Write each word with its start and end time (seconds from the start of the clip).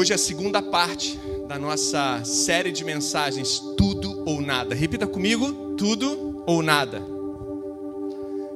Hoje 0.00 0.12
é 0.12 0.14
a 0.14 0.18
segunda 0.18 0.62
parte 0.62 1.20
da 1.46 1.58
nossa 1.58 2.24
série 2.24 2.72
de 2.72 2.82
mensagens 2.82 3.60
Tudo 3.76 4.22
ou 4.24 4.40
Nada. 4.40 4.74
Repita 4.74 5.06
comigo: 5.06 5.74
Tudo 5.76 6.42
ou 6.46 6.62
Nada. 6.62 7.02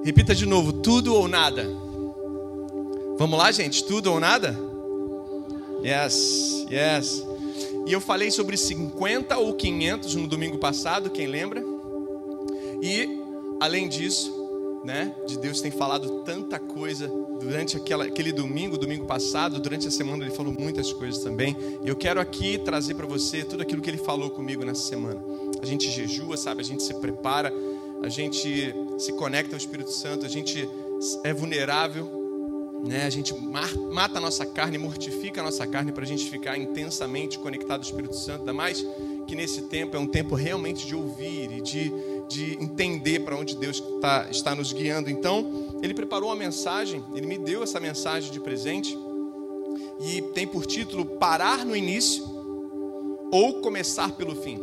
Repita 0.03 0.35
de 0.35 0.47
novo: 0.47 0.73
Tudo 0.73 1.15
ou 1.15 1.29
Nada. 1.29 1.69
Vamos 3.19 3.39
lá, 3.39 3.53
gente? 3.53 3.85
Tudo 3.85 4.11
ou 4.11 4.19
nada? 4.19 4.59
Yes, 5.85 6.67
yes. 6.71 7.23
E 7.87 7.93
eu 7.93 8.01
falei 8.01 8.31
sobre 8.31 8.57
50 8.57 9.37
ou 9.37 9.53
500 9.53 10.15
no 10.15 10.27
domingo 10.27 10.57
passado, 10.57 11.11
quem 11.11 11.27
lembra? 11.27 11.63
E 12.83 13.21
além 13.61 13.87
disso, 13.87 14.33
né, 14.83 15.15
de 15.27 15.39
Deus 15.39 15.61
tem 15.61 15.71
falado 15.71 16.23
tanta 16.25 16.59
coisa 16.59 17.07
durante 17.41 17.77
aquela, 17.77 18.05
aquele 18.05 18.33
domingo, 18.33 18.79
domingo 18.79 19.07
passado, 19.07 19.61
durante 19.61 19.89
a 19.89 19.91
semana 19.91 20.25
ele 20.25 20.35
falou 20.35 20.53
muitas 20.53 20.93
coisas 20.93 21.23
também. 21.23 21.57
E 21.83 21.89
eu 21.89 21.97
quero 21.97 22.21
aqui 22.21 22.59
trazer 22.59 22.95
para 22.95 23.07
você 23.07 23.45
tudo 23.45 23.63
aquilo 23.63 23.83
que 23.83 23.91
ele 23.91 23.99
falou 23.99 24.31
comigo 24.31 24.65
nessa 24.65 24.83
semana. 24.83 25.23
A 25.63 25.67
gente 25.67 25.91
jejua, 25.91 26.37
sabe? 26.37 26.61
A 26.61 26.65
gente 26.65 26.83
se 26.83 26.95
prepara, 26.95 27.53
a 28.03 28.09
gente 28.09 28.75
se 28.99 29.13
conecta 29.13 29.55
ao 29.55 29.59
Espírito 29.59 29.91
Santo, 29.91 30.25
a 30.27 30.29
gente 30.29 30.69
é 31.23 31.33
vulnerável 31.33 32.25
né? 32.87 33.07
A 33.07 33.11
gente 33.11 33.35
mata 33.35 34.19
a 34.19 34.21
nossa 34.21 34.45
carne, 34.45 34.77
mortifica 34.77 35.41
a 35.41 35.45
nossa 35.45 35.67
carne 35.67 35.91
para 35.91 36.05
a 36.05 36.07
gente 36.07 36.29
ficar 36.29 36.59
intensamente 36.59 37.39
conectado 37.39 37.81
ao 37.81 37.87
Espírito 37.87 38.15
Santo. 38.15 38.41
Ainda 38.41 38.53
mais 38.53 38.87
que 39.27 39.35
nesse 39.35 39.63
tempo 39.63 39.97
é 39.97 39.99
um 39.99 40.07
tempo 40.07 40.35
realmente 40.35 40.87
de 40.87 40.95
ouvir 40.95 41.51
e 41.51 41.61
de, 41.63 41.91
de 42.29 42.55
entender 42.63 43.21
para 43.21 43.37
onde 43.37 43.57
Deus 43.57 43.83
tá, 44.01 44.29
está 44.31 44.55
nos 44.55 44.73
guiando. 44.73 45.11
Então, 45.11 45.79
ele 45.83 45.95
preparou 45.95 46.29
uma 46.31 46.37
mensagem, 46.37 47.05
ele 47.15 47.27
me 47.27 47.39
deu 47.39 47.63
essa 47.63 47.79
mensagem 47.79 48.31
de 48.31 48.41
presente 48.41 48.97
e 50.01 50.23
tem 50.33 50.47
por 50.47 50.67
título 50.67 51.05
Parar 51.05 51.65
no 51.65 51.77
Início 51.77 52.25
ou 53.31 53.61
Começar 53.61 54.13
pelo 54.13 54.35
Fim. 54.35 54.61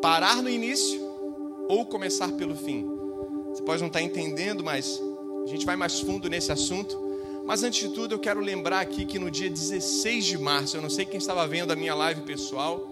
Parar 0.00 0.42
no 0.42 0.50
início 0.50 1.00
ou 1.68 1.86
começar 1.86 2.32
pelo 2.32 2.56
fim. 2.56 2.84
Você 3.50 3.62
pode 3.62 3.80
não 3.80 3.86
estar 3.86 4.02
entendendo, 4.02 4.64
mas 4.64 5.00
a 5.44 5.46
gente 5.46 5.64
vai 5.64 5.76
mais 5.76 6.00
fundo 6.00 6.28
nesse 6.28 6.50
assunto. 6.50 7.00
Mas 7.44 7.62
antes 7.62 7.88
de 7.88 7.94
tudo, 7.94 8.14
eu 8.14 8.18
quero 8.18 8.40
lembrar 8.40 8.80
aqui 8.80 9.04
que 9.04 9.18
no 9.18 9.30
dia 9.30 9.48
16 9.48 10.24
de 10.24 10.38
março, 10.38 10.76
eu 10.76 10.82
não 10.82 10.90
sei 10.90 11.04
quem 11.04 11.18
estava 11.18 11.46
vendo 11.46 11.72
a 11.72 11.76
minha 11.76 11.94
live 11.94 12.22
pessoal 12.22 12.84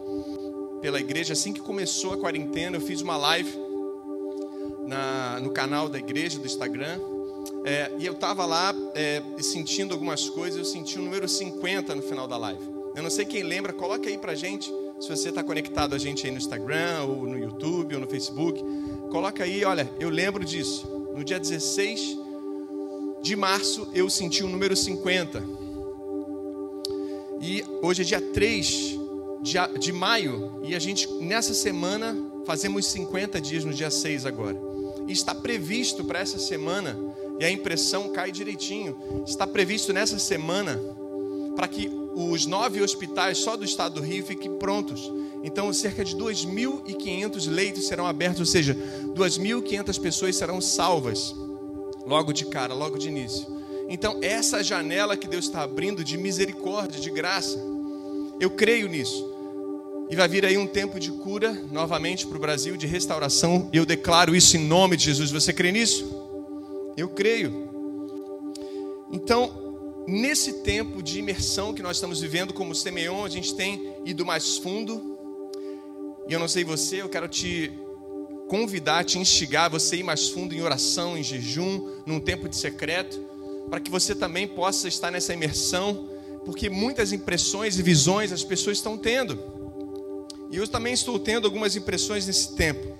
pela 0.81 0.99
igreja, 0.99 1.33
assim 1.33 1.53
que 1.53 1.61
começou 1.61 2.15
a 2.15 2.17
quarentena, 2.17 2.77
eu 2.77 2.81
fiz 2.81 3.01
uma 3.01 3.17
live 3.17 3.51
na, 4.87 5.41
no 5.41 5.51
canal 5.51 5.89
da 5.89 5.99
igreja, 5.99 6.39
do 6.39 6.47
Instagram. 6.47 6.99
É, 7.65 7.93
e 7.99 8.07
eu 8.07 8.13
estava 8.13 8.45
lá 8.45 8.75
é, 8.95 9.23
sentindo 9.39 9.93
algumas 9.93 10.29
coisas, 10.29 10.59
eu 10.59 10.65
senti 10.65 10.99
o 10.99 11.03
número 11.03 11.29
50 11.29 11.95
no 11.95 12.03
final 12.03 12.27
da 12.27 12.37
live. 12.37 12.63
Eu 12.95 13.03
não 13.03 13.11
sei 13.11 13.25
quem 13.25 13.43
lembra, 13.43 13.73
coloca 13.73 14.09
aí 14.09 14.19
pra 14.19 14.35
gente, 14.35 14.73
se 15.01 15.09
você 15.09 15.29
está 15.29 15.43
conectado 15.43 15.95
a 15.95 15.99
gente 15.99 16.27
aí 16.27 16.33
no 16.33 16.39
Instagram, 16.39 17.05
ou 17.05 17.27
no 17.27 17.39
YouTube, 17.39 17.95
ou 17.95 18.01
no 18.01 18.07
Facebook. 18.07 18.63
Coloca 19.11 19.45
aí, 19.45 19.65
olha, 19.65 19.91
eu 19.99 20.11
lembro 20.11 20.45
disso. 20.45 20.87
No 21.15 21.25
dia 21.25 21.39
16 21.39 22.19
de 23.23 23.37
março 23.37 23.89
eu 23.95 24.09
senti 24.11 24.43
o 24.43 24.49
número 24.49 24.77
50. 24.77 25.43
E 27.41 27.65
hoje 27.83 28.03
é 28.03 28.05
dia 28.05 28.21
3 28.21 29.00
de, 29.43 29.57
de 29.79 29.93
maio 29.93 30.61
e 30.63 30.75
a 30.75 30.79
gente 30.79 31.09
nessa 31.15 31.55
semana 31.55 32.17
fazemos 32.45 32.87
50 32.87 33.41
dias 33.41 33.65
no 33.65 33.73
dia 33.73 33.91
6 33.91 34.27
agora. 34.27 34.57
E 35.07 35.13
está 35.13 35.35
previsto 35.35 36.05
para 36.05 36.21
essa 36.21 36.39
semana, 36.39 36.97
e 37.39 37.45
a 37.45 37.51
impressão 37.51 38.11
cai 38.11 38.31
direitinho, 38.31 38.97
está 39.27 39.47
previsto 39.47 39.93
nessa 39.93 40.19
semana 40.19 40.81
para 41.57 41.67
que 41.67 41.91
os 42.15 42.47
nove 42.47 42.81
hospitais 42.83 43.39
só 43.39 43.57
do 43.57 43.65
estado 43.65 43.95
do 43.95 44.03
Rio 44.03 44.25
fiquem 44.25 44.57
prontos. 44.57 45.11
Então, 45.43 45.73
cerca 45.73 46.05
de 46.05 46.17
2.500 46.17 47.51
leitos 47.51 47.87
serão 47.87 48.07
abertos, 48.07 48.41
ou 48.41 48.47
seja, 48.47 48.75
2.500 49.15 50.01
pessoas 50.01 50.37
serão 50.37 50.61
salvas 50.61 51.35
logo 52.07 52.33
de 52.33 52.45
cara, 52.47 52.75
logo 52.75 52.99
de 52.99 53.09
início. 53.09 53.47
Então, 53.89 54.19
essa 54.23 54.63
janela 54.63 55.17
que 55.17 55.27
Deus 55.27 55.47
está 55.47 55.63
abrindo 55.63 56.05
de 56.05 56.17
misericórdia, 56.17 57.01
de 57.01 57.11
graça, 57.11 57.59
eu 58.39 58.51
creio 58.51 58.89
nisso. 58.89 59.30
E 60.11 60.17
vai 60.17 60.27
vir 60.27 60.45
aí 60.45 60.59
um 60.59 60.67
tempo 60.67 60.99
de 60.99 61.13
cura 61.13 61.53
novamente 61.71 62.27
para 62.27 62.37
o 62.37 62.41
Brasil, 62.41 62.77
de 62.77 62.85
restauração. 62.85 63.71
Eu 63.73 63.87
declaro 63.87 64.35
isso 64.35 64.57
em 64.57 64.67
nome 64.67 64.97
de 64.97 65.05
Jesus. 65.05 65.31
Você 65.31 65.53
crê 65.53 65.71
nisso? 65.71 66.05
Eu 66.97 67.11
creio. 67.11 67.71
Então, 69.13 70.05
nesse 70.09 70.65
tempo 70.65 71.01
de 71.01 71.21
imersão 71.21 71.73
que 71.73 71.81
nós 71.81 71.97
estamos 71.97 72.21
vivendo 72.21 72.53
como 72.53 72.75
Semeon, 72.75 73.25
a 73.25 73.29
gente 73.29 73.55
tem 73.55 73.95
ido 74.05 74.27
mais 74.27 74.57
fundo. 74.59 75.17
E 76.29 76.33
eu 76.33 76.41
não 76.41 76.49
sei 76.49 76.65
você, 76.65 77.01
eu 77.03 77.09
quero 77.09 77.29
te 77.29 77.71
convidar, 78.49 79.05
te 79.05 79.17
instigar 79.17 79.71
você 79.71 79.99
ir 79.99 80.03
mais 80.03 80.29
fundo 80.29 80.53
em 80.53 80.61
oração, 80.61 81.17
em 81.17 81.23
jejum, 81.23 82.03
num 82.05 82.19
tempo 82.19 82.49
de 82.49 82.57
secreto, 82.57 83.25
para 83.71 83.79
que 83.79 83.89
você 83.89 84.13
também 84.13 84.49
possa 84.49 84.89
estar 84.89 85.13
nessa 85.13 85.33
imersão, 85.33 86.09
porque 86.45 86.69
muitas 86.69 87.13
impressões 87.13 87.79
e 87.79 87.83
visões 87.83 88.33
as 88.33 88.43
pessoas 88.43 88.79
estão 88.79 88.99
tendo. 88.99 89.60
E 90.51 90.57
eu 90.57 90.67
também 90.67 90.93
estou 90.93 91.19
tendo 91.19 91.47
algumas 91.47 91.77
impressões 91.77 92.27
nesse 92.27 92.57
tempo. 92.57 92.99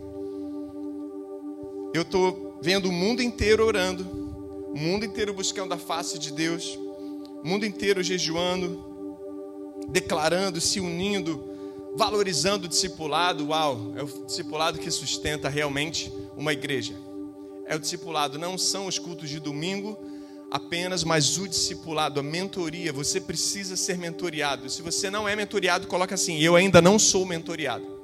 Eu 1.93 2.03
estou 2.03 2.59
vendo 2.63 2.89
o 2.89 2.93
mundo 2.93 3.21
inteiro 3.21 3.67
orando, 3.67 4.05
o 4.73 4.79
mundo 4.79 5.05
inteiro 5.05 5.35
buscando 5.35 5.75
a 5.75 5.79
face 5.79 6.19
de 6.19 6.33
Deus, 6.33 6.79
o 7.43 7.47
mundo 7.47 7.67
inteiro 7.67 8.03
jejuando, 8.03 8.85
declarando, 9.89 10.61
se 10.61 10.79
unindo, 10.79 11.43
valorizando 11.97 12.67
o 12.67 12.69
discipulado, 12.69 13.49
uau, 13.49 13.93
é 13.97 14.03
o 14.03 14.25
discipulado 14.25 14.79
que 14.79 14.91
sustenta 14.91 15.49
realmente 15.49 16.13
uma 16.37 16.53
igreja. 16.53 16.95
É 17.67 17.75
o 17.75 17.81
discipulado, 17.81 18.39
não 18.39 18.57
são 18.57 18.87
os 18.87 18.99
cultos 18.99 19.29
de 19.29 19.41
domingo 19.41 19.99
apenas, 20.51 21.05
mas 21.05 21.39
o 21.39 21.47
discipulado, 21.47 22.21
a 22.21 22.23
mentoria. 22.23 22.93
Você 22.93 23.21
precisa 23.21 23.77
ser 23.77 23.97
mentoriado. 23.97 24.69
Se 24.69 24.83
você 24.83 25.09
não 25.09 25.29
é 25.29 25.37
mentoriado, 25.37 25.87
coloca 25.87 26.15
assim: 26.15 26.39
eu 26.41 26.57
ainda 26.57 26.83
não 26.83 26.99
sou 26.99 27.25
mentoriado. 27.25 28.01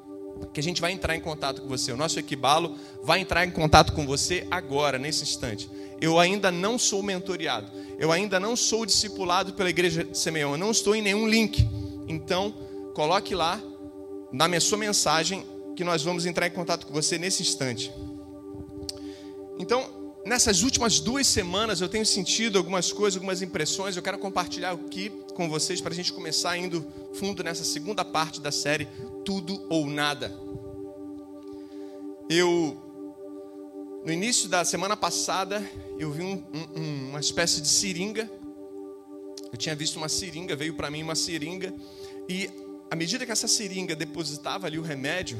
Que 0.52 0.60
a 0.60 0.62
gente 0.62 0.80
vai 0.80 0.92
entrar 0.92 1.16
em 1.16 1.20
contato 1.20 1.62
com 1.62 1.68
você. 1.68 1.92
O 1.92 1.96
nosso 1.96 2.18
equibalo 2.18 2.76
vai 3.02 3.20
entrar 3.20 3.44
em 3.44 3.50
contato 3.50 3.92
com 3.92 4.06
você 4.06 4.46
agora, 4.50 4.98
nesse 4.98 5.22
instante. 5.22 5.68
Eu 6.00 6.18
ainda 6.18 6.52
não 6.52 6.78
sou 6.78 7.02
mentoriado. 7.02 7.70
Eu 7.98 8.12
ainda 8.12 8.38
não 8.38 8.54
sou 8.54 8.84
discipulado 8.84 9.54
pela 9.54 9.70
igreja 9.70 10.06
Semeão. 10.12 10.52
Eu 10.52 10.58
não 10.58 10.70
estou 10.70 10.94
em 10.94 11.00
nenhum 11.00 11.26
link. 11.26 11.66
Então, 12.06 12.54
coloque 12.94 13.34
lá 13.34 13.60
na 14.30 14.46
minha 14.46 14.60
sua 14.60 14.76
mensagem 14.76 15.44
que 15.74 15.82
nós 15.82 16.02
vamos 16.02 16.26
entrar 16.26 16.46
em 16.46 16.50
contato 16.50 16.86
com 16.86 16.92
você 16.92 17.18
nesse 17.18 17.42
instante. 17.42 17.90
Então, 19.58 19.95
nessas 20.26 20.64
últimas 20.64 20.98
duas 20.98 21.24
semanas 21.24 21.80
eu 21.80 21.88
tenho 21.88 22.04
sentido 22.04 22.58
algumas 22.58 22.92
coisas, 22.92 23.16
algumas 23.16 23.42
impressões. 23.42 23.96
Eu 23.96 24.02
quero 24.02 24.18
compartilhar 24.18 24.72
aqui 24.72 25.08
com 25.34 25.48
vocês 25.48 25.80
para 25.80 25.92
a 25.92 25.96
gente 25.96 26.12
começar 26.12 26.56
indo 26.58 26.84
fundo 27.14 27.44
nessa 27.44 27.62
segunda 27.62 28.04
parte 28.04 28.40
da 28.40 28.50
série 28.50 28.88
Tudo 29.24 29.64
ou 29.70 29.86
Nada. 29.86 30.36
Eu, 32.28 32.76
no 34.04 34.12
início 34.12 34.48
da 34.48 34.64
semana 34.64 34.96
passada, 34.96 35.64
eu 35.96 36.10
vi 36.10 36.22
um, 36.22 36.44
um, 36.74 37.08
uma 37.10 37.20
espécie 37.20 37.60
de 37.60 37.68
seringa. 37.68 38.28
Eu 39.52 39.56
tinha 39.56 39.76
visto 39.76 39.96
uma 39.96 40.08
seringa, 40.08 40.56
veio 40.56 40.74
para 40.74 40.90
mim 40.90 41.04
uma 41.04 41.14
seringa 41.14 41.72
e 42.28 42.50
à 42.90 42.96
medida 42.96 43.24
que 43.24 43.30
essa 43.30 43.46
seringa 43.46 43.94
depositava 43.94 44.66
ali 44.66 44.76
o 44.76 44.82
remédio, 44.82 45.38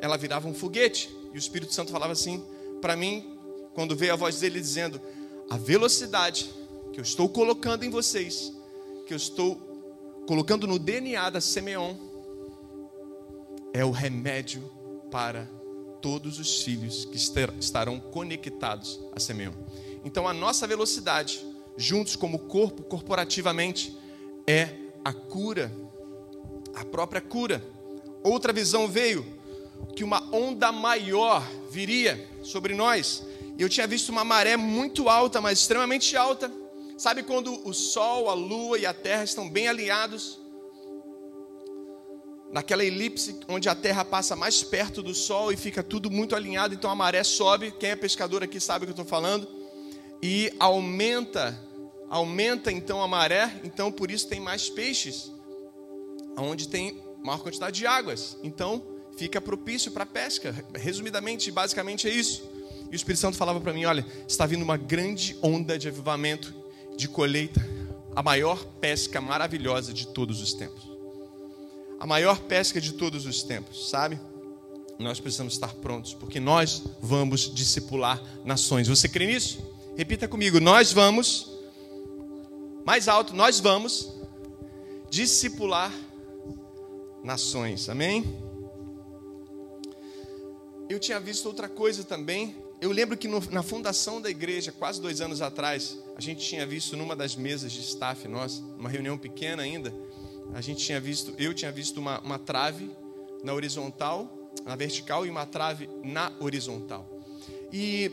ela 0.00 0.16
virava 0.16 0.48
um 0.48 0.54
foguete. 0.54 1.14
E 1.34 1.36
o 1.36 1.38
Espírito 1.38 1.74
Santo 1.74 1.92
falava 1.92 2.14
assim 2.14 2.42
para 2.80 2.96
mim, 2.96 3.38
quando 3.74 3.96
veio 3.96 4.12
a 4.12 4.16
voz 4.16 4.40
dele 4.40 4.60
dizendo: 4.60 5.00
A 5.48 5.56
velocidade 5.56 6.50
que 6.92 7.00
eu 7.00 7.02
estou 7.02 7.28
colocando 7.28 7.84
em 7.84 7.90
vocês, 7.90 8.52
que 9.06 9.12
eu 9.12 9.16
estou 9.16 9.56
colocando 10.26 10.66
no 10.66 10.78
DNA 10.78 11.30
da 11.30 11.40
Semeon, 11.40 11.94
é 13.72 13.84
o 13.84 13.90
remédio 13.90 14.62
para 15.10 15.48
todos 16.00 16.38
os 16.38 16.62
filhos 16.62 17.04
que 17.04 17.16
estarão 17.16 18.00
conectados 18.00 19.00
a 19.14 19.20
Semeon. 19.20 19.52
Então 20.04 20.26
a 20.26 20.32
nossa 20.32 20.66
velocidade, 20.66 21.44
juntos 21.76 22.16
como 22.16 22.38
corpo, 22.38 22.82
corporativamente, 22.82 23.96
é 24.46 24.70
a 25.04 25.12
cura 25.12 25.70
a 26.74 26.84
própria 26.84 27.20
cura. 27.20 27.62
Outra 28.22 28.52
visão 28.52 28.88
veio 28.88 29.24
que 29.96 30.04
uma 30.04 30.22
onda 30.34 30.70
maior 30.70 31.46
viria 31.70 32.28
sobre 32.42 32.74
nós. 32.74 33.24
E 33.60 33.62
eu 33.62 33.68
tinha 33.68 33.86
visto 33.86 34.08
uma 34.08 34.24
maré 34.24 34.56
muito 34.56 35.06
alta, 35.06 35.38
mas 35.38 35.58
extremamente 35.58 36.16
alta. 36.16 36.50
Sabe 36.96 37.22
quando 37.22 37.68
o 37.68 37.74
sol, 37.74 38.30
a 38.30 38.32
lua 38.32 38.78
e 38.78 38.86
a 38.86 38.94
terra 38.94 39.22
estão 39.22 39.50
bem 39.50 39.68
alinhados? 39.68 40.40
Naquela 42.50 42.82
elipse 42.82 43.38
onde 43.48 43.68
a 43.68 43.74
terra 43.74 44.02
passa 44.02 44.34
mais 44.34 44.62
perto 44.62 45.02
do 45.02 45.14
sol 45.14 45.52
e 45.52 45.58
fica 45.58 45.82
tudo 45.82 46.10
muito 46.10 46.34
alinhado, 46.34 46.72
então 46.72 46.90
a 46.90 46.94
maré 46.94 47.22
sobe. 47.22 47.70
Quem 47.70 47.90
é 47.90 47.96
pescador 47.96 48.42
aqui 48.42 48.58
sabe 48.58 48.84
o 48.84 48.86
que 48.86 48.92
eu 48.92 49.02
estou 49.02 49.04
falando. 49.04 49.46
E 50.22 50.50
aumenta 50.58 51.62
aumenta 52.08 52.72
então 52.72 53.02
a 53.02 53.06
maré, 53.06 53.60
então 53.62 53.92
por 53.92 54.10
isso 54.10 54.26
tem 54.26 54.40
mais 54.40 54.70
peixes, 54.70 55.30
onde 56.34 56.66
tem 56.66 56.98
maior 57.22 57.42
quantidade 57.42 57.78
de 57.78 57.86
águas. 57.86 58.38
Então 58.42 58.82
fica 59.18 59.38
propício 59.38 59.92
para 59.92 60.06
pesca. 60.06 60.64
Resumidamente, 60.72 61.50
basicamente 61.50 62.08
é 62.08 62.10
isso. 62.10 62.58
E 62.90 62.94
o 62.94 62.96
Espírito 62.96 63.20
Santo 63.20 63.36
falava 63.36 63.60
para 63.60 63.72
mim: 63.72 63.84
olha, 63.84 64.04
está 64.26 64.46
vindo 64.46 64.62
uma 64.62 64.76
grande 64.76 65.36
onda 65.42 65.78
de 65.78 65.88
avivamento, 65.88 66.54
de 66.96 67.08
colheita, 67.08 67.64
a 68.14 68.22
maior 68.22 68.64
pesca 68.80 69.20
maravilhosa 69.20 69.92
de 69.92 70.08
todos 70.08 70.42
os 70.42 70.52
tempos. 70.52 70.90
A 71.98 72.06
maior 72.06 72.40
pesca 72.40 72.80
de 72.80 72.94
todos 72.94 73.26
os 73.26 73.42
tempos, 73.42 73.90
sabe? 73.90 74.18
Nós 74.98 75.20
precisamos 75.20 75.54
estar 75.54 75.72
prontos, 75.74 76.12
porque 76.12 76.40
nós 76.40 76.82
vamos 77.00 77.54
discipular 77.54 78.20
nações. 78.44 78.88
Você 78.88 79.08
crê 79.08 79.26
nisso? 79.26 79.62
Repita 79.96 80.26
comigo: 80.26 80.58
nós 80.58 80.92
vamos, 80.92 81.50
mais 82.84 83.06
alto, 83.06 83.34
nós 83.34 83.60
vamos 83.60 84.10
discipular 85.08 85.92
nações. 87.22 87.88
Amém? 87.88 88.24
Eu 90.88 90.98
tinha 90.98 91.20
visto 91.20 91.46
outra 91.46 91.68
coisa 91.68 92.02
também. 92.02 92.56
Eu 92.80 92.92
lembro 92.92 93.14
que 93.14 93.28
no, 93.28 93.40
na 93.50 93.62
fundação 93.62 94.22
da 94.22 94.30
igreja, 94.30 94.72
quase 94.72 95.02
dois 95.02 95.20
anos 95.20 95.42
atrás, 95.42 95.98
a 96.16 96.20
gente 96.20 96.46
tinha 96.46 96.66
visto 96.66 96.96
numa 96.96 97.14
das 97.14 97.36
mesas 97.36 97.70
de 97.70 97.80
staff 97.80 98.26
nossa, 98.26 98.62
uma 98.78 98.88
reunião 98.88 99.18
pequena 99.18 99.62
ainda, 99.62 99.92
a 100.54 100.62
gente 100.62 100.84
tinha 100.84 100.98
visto, 100.98 101.34
eu 101.38 101.52
tinha 101.52 101.70
visto 101.70 101.98
uma, 101.98 102.20
uma 102.20 102.38
trave 102.38 102.90
na 103.44 103.52
horizontal, 103.52 104.50
na 104.64 104.74
vertical 104.76 105.26
e 105.26 105.30
uma 105.30 105.44
trave 105.44 105.90
na 106.02 106.32
horizontal. 106.40 107.06
E 107.70 108.10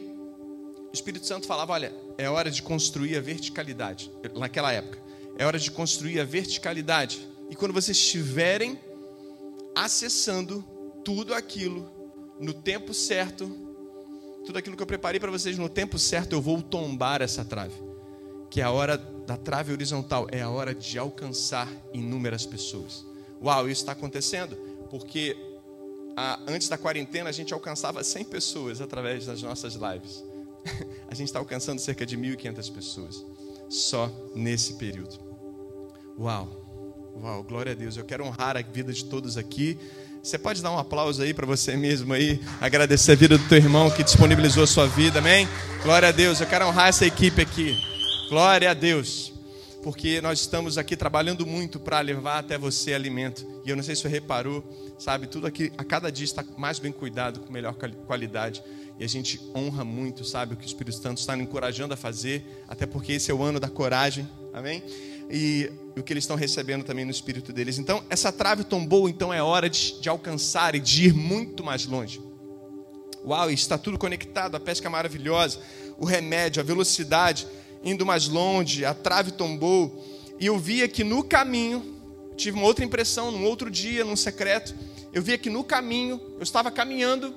o 0.90 0.94
Espírito 0.94 1.26
Santo 1.26 1.48
falava: 1.48 1.72
olha, 1.72 1.94
é 2.18 2.30
hora 2.30 2.52
de 2.52 2.62
construir 2.62 3.16
a 3.16 3.22
verticalidade. 3.22 4.12
Naquela 4.36 4.74
época, 4.74 5.02
é 5.38 5.46
hora 5.46 5.58
de 5.58 5.72
construir 5.72 6.20
a 6.20 6.26
verticalidade. 6.26 7.26
E 7.50 7.56
quando 7.56 7.74
vocês 7.74 7.98
estiverem 7.98 8.78
acessando 9.74 10.62
tudo 11.06 11.34
aquilo 11.34 11.90
no 12.38 12.54
tempo 12.54 12.94
certo, 12.94 13.67
tudo 14.48 14.60
aquilo 14.60 14.78
que 14.78 14.82
eu 14.82 14.88
preparei 14.88 15.20
para 15.20 15.30
vocês 15.30 15.58
no 15.58 15.68
tempo 15.68 16.00
certo, 16.00 16.32
eu 16.32 16.42
vou 16.42 16.62
tombar 16.62 17.22
essa 17.22 17.44
trave. 17.44 17.76
Que 18.50 18.62
é 18.62 18.64
a 18.64 18.72
hora 18.72 18.98
da 18.98 19.36
trave 19.36 19.74
horizontal, 19.74 20.26
é 20.32 20.42
a 20.42 20.50
hora 20.50 20.74
de 20.74 20.98
alcançar 20.98 21.70
inúmeras 21.94 22.46
pessoas. 22.46 23.06
Uau, 23.44 23.70
isso 23.70 23.82
está 23.82 23.92
acontecendo 23.92 24.56
porque 24.90 25.36
a, 26.16 26.40
antes 26.48 26.70
da 26.70 26.78
quarentena 26.78 27.30
a 27.30 27.34
gente 27.34 27.54
alcançava 27.54 28.02
100 28.02 28.24
pessoas 28.24 28.80
através 28.80 29.26
das 29.26 29.42
nossas 29.42 29.74
lives. 29.74 30.24
a 31.12 31.14
gente 31.14 31.28
está 31.28 31.40
alcançando 31.40 31.80
cerca 31.80 32.06
de 32.06 32.18
1.500 32.18 32.72
pessoas 32.72 33.26
só 33.68 34.10
nesse 34.34 34.76
período. 34.76 35.20
Uau! 36.18 36.66
Uau, 37.22 37.44
glória 37.44 37.74
a 37.74 37.76
Deus. 37.76 37.98
Eu 37.98 38.06
quero 38.06 38.24
honrar 38.24 38.56
a 38.56 38.62
vida 38.62 38.94
de 38.94 39.04
todos 39.04 39.36
aqui. 39.36 39.78
Você 40.28 40.38
pode 40.38 40.62
dar 40.62 40.72
um 40.72 40.78
aplauso 40.78 41.22
aí 41.22 41.34
para 41.34 41.46
você 41.46 41.78
mesmo 41.78 42.14
aí, 42.14 42.42
agradecer 42.60 43.14
a 43.14 43.16
vida 43.16 43.38
do 43.38 43.48
teu 43.48 43.60
irmão 43.60 43.90
que 43.90 44.04
disponibilizou 44.04 44.66
a 44.66 44.68
sua 44.68 44.86
vida, 44.86 45.20
amém? 45.20 45.48
Glória 45.82 46.10
a 46.10 46.12
Deus. 46.12 46.42
Eu 46.42 46.48
quero 46.48 46.68
honrar 46.68 46.90
essa 46.90 47.06
equipe 47.06 47.42
aqui. 47.42 47.74
Glória 48.28 48.70
a 48.70 48.74
Deus. 48.74 49.32
Porque 49.82 50.20
nós 50.20 50.42
estamos 50.42 50.78
aqui 50.78 50.98
trabalhando 50.98 51.48
muito 51.48 51.80
para 51.80 52.02
levar 52.02 52.40
até 52.40 52.58
você 52.58 52.94
alimento. 52.94 53.48
E 53.64 53.70
eu 53.70 53.78
não 53.78 53.82
sei 53.82 53.96
se 53.96 54.02
você 54.02 54.10
reparou, 54.10 54.62
sabe, 55.00 55.28
tudo 55.28 55.48
aqui 55.48 55.72
a 55.78 55.84
cada 55.86 56.12
dia 56.12 56.26
está 56.26 56.44
mais 56.58 56.78
bem 56.78 56.92
cuidado, 56.92 57.40
com 57.40 57.54
melhor 57.54 57.74
qualidade. 58.06 58.62
E 59.00 59.06
a 59.06 59.08
gente 59.08 59.40
honra 59.56 59.86
muito, 59.86 60.26
sabe, 60.26 60.56
o 60.56 60.58
que 60.58 60.66
o 60.66 60.68
Espírito 60.68 60.98
Santo 60.98 61.20
está 61.20 61.38
nos 61.38 61.46
encorajando 61.46 61.94
a 61.94 61.98
fazer, 61.98 62.66
até 62.68 62.86
porque 62.86 63.14
esse 63.14 63.32
é 63.32 63.34
o 63.34 63.42
ano 63.42 63.62
da 63.62 63.70
coragem. 63.70 64.28
Amém? 64.54 64.84
E 65.30 65.70
o 65.98 66.04
que 66.04 66.14
eles 66.14 66.24
estão 66.24 66.36
recebendo 66.36 66.84
também 66.84 67.06
no 67.06 67.12
espírito 67.12 67.52
deles. 67.52 67.78
Então, 67.78 68.04
essa 68.10 68.32
trave 68.32 68.64
tombou, 68.64 69.10
então 69.10 69.34
é 69.34 69.42
hora 69.42 69.70
de, 69.70 70.00
de 70.00 70.10
alcançar 70.10 70.76
e 70.76 70.80
de 70.80 71.08
ir 71.08 71.14
muito 71.14 71.64
mais 71.64 71.86
longe. 71.86 72.22
Uau, 73.26 73.50
está 73.50 73.78
tudo 73.78 73.98
conectado, 73.98 74.56
a 74.56 74.60
pesca 74.60 74.90
maravilhosa, 74.90 75.60
o 75.98 76.06
remédio, 76.06 76.62
a 76.62 76.64
velocidade, 76.64 77.48
indo 77.84 78.06
mais 78.06 78.28
longe, 78.28 78.86
a 78.86 78.94
trave 78.94 79.32
tombou. 79.32 80.06
E 80.40 80.46
eu 80.46 80.58
via 80.58 80.88
que 80.88 81.04
no 81.04 81.24
caminho, 81.24 81.96
tive 82.36 82.58
uma 82.58 82.68
outra 82.68 82.86
impressão, 82.86 83.32
num 83.32 83.44
outro 83.44 83.70
dia, 83.70 84.06
num 84.06 84.16
secreto, 84.16 84.74
eu 85.12 85.22
via 85.22 85.38
que 85.38 85.50
no 85.50 85.64
caminho, 85.64 86.22
eu 86.38 86.44
estava 86.44 86.70
caminhando, 86.70 87.34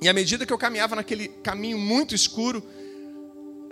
e 0.00 0.08
à 0.08 0.12
medida 0.12 0.46
que 0.46 0.52
eu 0.52 0.58
caminhava 0.58 0.96
naquele 0.96 1.28
caminho 1.28 1.76
muito 1.76 2.14
escuro, 2.14 2.62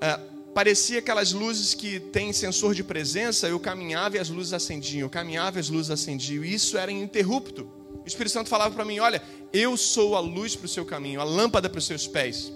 é, 0.00 0.20
parecia 0.58 0.98
aquelas 0.98 1.32
luzes 1.32 1.72
que 1.72 2.00
tem 2.00 2.32
sensor 2.32 2.74
de 2.74 2.82
presença, 2.82 3.46
eu 3.46 3.60
caminhava 3.60 4.16
e 4.16 4.18
as 4.18 4.28
luzes 4.28 4.52
acendiam, 4.52 5.02
eu 5.02 5.08
caminhava 5.08 5.56
e 5.56 5.60
as 5.60 5.68
luzes 5.68 5.88
acendiam, 5.88 6.44
e 6.44 6.52
isso 6.52 6.76
era 6.76 6.90
ininterrupto. 6.90 7.70
O 8.04 8.08
Espírito 8.08 8.32
Santo 8.32 8.48
falava 8.48 8.74
para 8.74 8.84
mim: 8.84 8.98
Olha, 8.98 9.22
eu 9.52 9.76
sou 9.76 10.16
a 10.16 10.20
luz 10.20 10.56
para 10.56 10.66
o 10.66 10.68
seu 10.68 10.84
caminho, 10.84 11.20
a 11.20 11.22
lâmpada 11.22 11.70
para 11.70 11.78
os 11.78 11.86
seus 11.86 12.08
pés. 12.08 12.52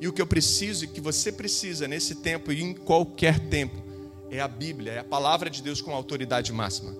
E 0.00 0.08
o 0.08 0.12
que 0.12 0.20
eu 0.20 0.26
preciso 0.26 0.86
e 0.86 0.88
que 0.88 1.00
você 1.00 1.30
precisa 1.30 1.86
nesse 1.86 2.16
tempo 2.16 2.50
e 2.50 2.60
em 2.60 2.74
qualquer 2.74 3.38
tempo 3.48 3.80
é 4.28 4.40
a 4.40 4.48
Bíblia, 4.48 4.94
é 4.94 4.98
a 4.98 5.04
palavra 5.04 5.48
de 5.48 5.62
Deus 5.62 5.80
com 5.80 5.94
autoridade 5.94 6.52
máxima. 6.52 6.96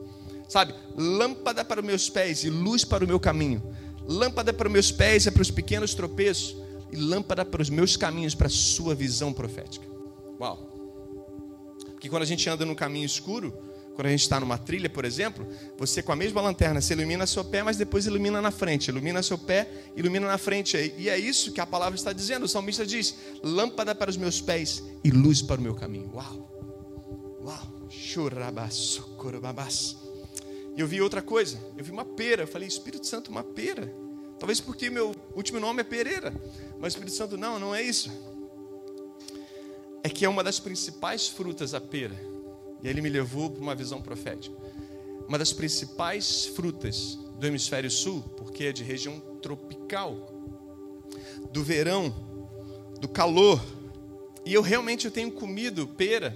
Sabe, 0.48 0.76
lâmpada 0.96 1.64
para 1.64 1.80
os 1.80 1.86
meus 1.86 2.08
pés 2.08 2.44
e 2.44 2.50
luz 2.50 2.84
para 2.84 3.04
o 3.04 3.08
meu 3.08 3.18
caminho. 3.18 3.60
Lâmpada 4.06 4.52
para 4.52 4.68
os 4.68 4.72
meus 4.72 4.92
pés 4.92 5.26
é 5.26 5.32
para 5.32 5.42
os 5.42 5.50
pequenos 5.50 5.92
tropeços 5.92 6.67
e 6.90 6.96
lâmpada 6.96 7.44
para 7.44 7.62
os 7.62 7.70
meus 7.70 7.96
caminhos, 7.96 8.34
para 8.34 8.46
a 8.46 8.50
sua 8.50 8.94
visão 8.94 9.32
profética. 9.32 9.86
Uau! 10.40 10.68
Porque 11.92 12.08
quando 12.08 12.22
a 12.22 12.26
gente 12.26 12.48
anda 12.48 12.64
num 12.64 12.74
caminho 12.74 13.04
escuro, 13.04 13.52
quando 13.94 14.06
a 14.06 14.10
gente 14.10 14.22
está 14.22 14.38
numa 14.38 14.56
trilha, 14.56 14.88
por 14.88 15.04
exemplo, 15.04 15.44
você 15.76 16.00
com 16.00 16.12
a 16.12 16.16
mesma 16.16 16.40
lanterna, 16.40 16.80
você 16.80 16.94
ilumina 16.94 17.26
seu 17.26 17.44
pé, 17.44 17.64
mas 17.64 17.76
depois 17.76 18.06
ilumina 18.06 18.40
na 18.40 18.52
frente, 18.52 18.88
ilumina 18.88 19.20
seu 19.24 19.36
pé, 19.36 19.68
ilumina 19.96 20.28
na 20.28 20.38
frente. 20.38 20.76
E 20.96 21.08
é 21.08 21.18
isso 21.18 21.50
que 21.50 21.60
a 21.60 21.66
palavra 21.66 21.96
está 21.96 22.12
dizendo. 22.12 22.44
O 22.44 22.48
salmista 22.48 22.86
diz: 22.86 23.16
lâmpada 23.42 23.96
para 23.96 24.08
os 24.08 24.16
meus 24.16 24.40
pés 24.40 24.84
e 25.02 25.10
luz 25.10 25.42
para 25.42 25.60
o 25.60 25.64
meu 25.64 25.74
caminho. 25.74 26.12
Uau! 26.14 27.40
Uau! 27.42 27.88
E 30.76 30.80
eu 30.80 30.86
vi 30.86 31.00
outra 31.00 31.20
coisa, 31.20 31.58
eu 31.76 31.82
vi 31.84 31.90
uma 31.90 32.04
pera. 32.04 32.44
Eu 32.44 32.46
falei, 32.46 32.68
Espírito 32.68 33.04
Santo, 33.04 33.32
uma 33.32 33.42
pera. 33.42 33.92
Talvez 34.38 34.60
porque 34.60 34.88
meu 34.88 35.14
último 35.34 35.58
nome 35.58 35.80
é 35.80 35.84
Pereira, 35.84 36.32
mas 36.78 36.94
o 36.94 36.96
Espírito 36.96 37.16
Santo, 37.16 37.36
não, 37.36 37.58
não 37.58 37.74
é 37.74 37.82
isso 37.82 38.10
é 40.02 40.08
que 40.08 40.24
é 40.24 40.28
uma 40.28 40.42
das 40.42 40.58
principais 40.58 41.28
frutas 41.28 41.74
a 41.74 41.80
pera. 41.80 42.18
E 42.82 42.88
ele 42.88 43.00
me 43.00 43.08
levou 43.08 43.50
para 43.50 43.60
uma 43.60 43.74
visão 43.74 44.00
profética. 44.00 44.56
Uma 45.26 45.38
das 45.38 45.52
principais 45.52 46.46
frutas 46.46 47.18
do 47.38 47.46
hemisfério 47.46 47.90
sul, 47.90 48.22
porque 48.36 48.64
é 48.64 48.72
de 48.72 48.82
região 48.82 49.20
tropical, 49.42 50.32
do 51.52 51.62
verão, 51.62 52.14
do 53.00 53.08
calor. 53.08 53.62
E 54.46 54.54
eu 54.54 54.62
realmente 54.62 55.04
eu 55.04 55.10
tenho 55.10 55.30
comido 55.30 55.86
pera 55.86 56.34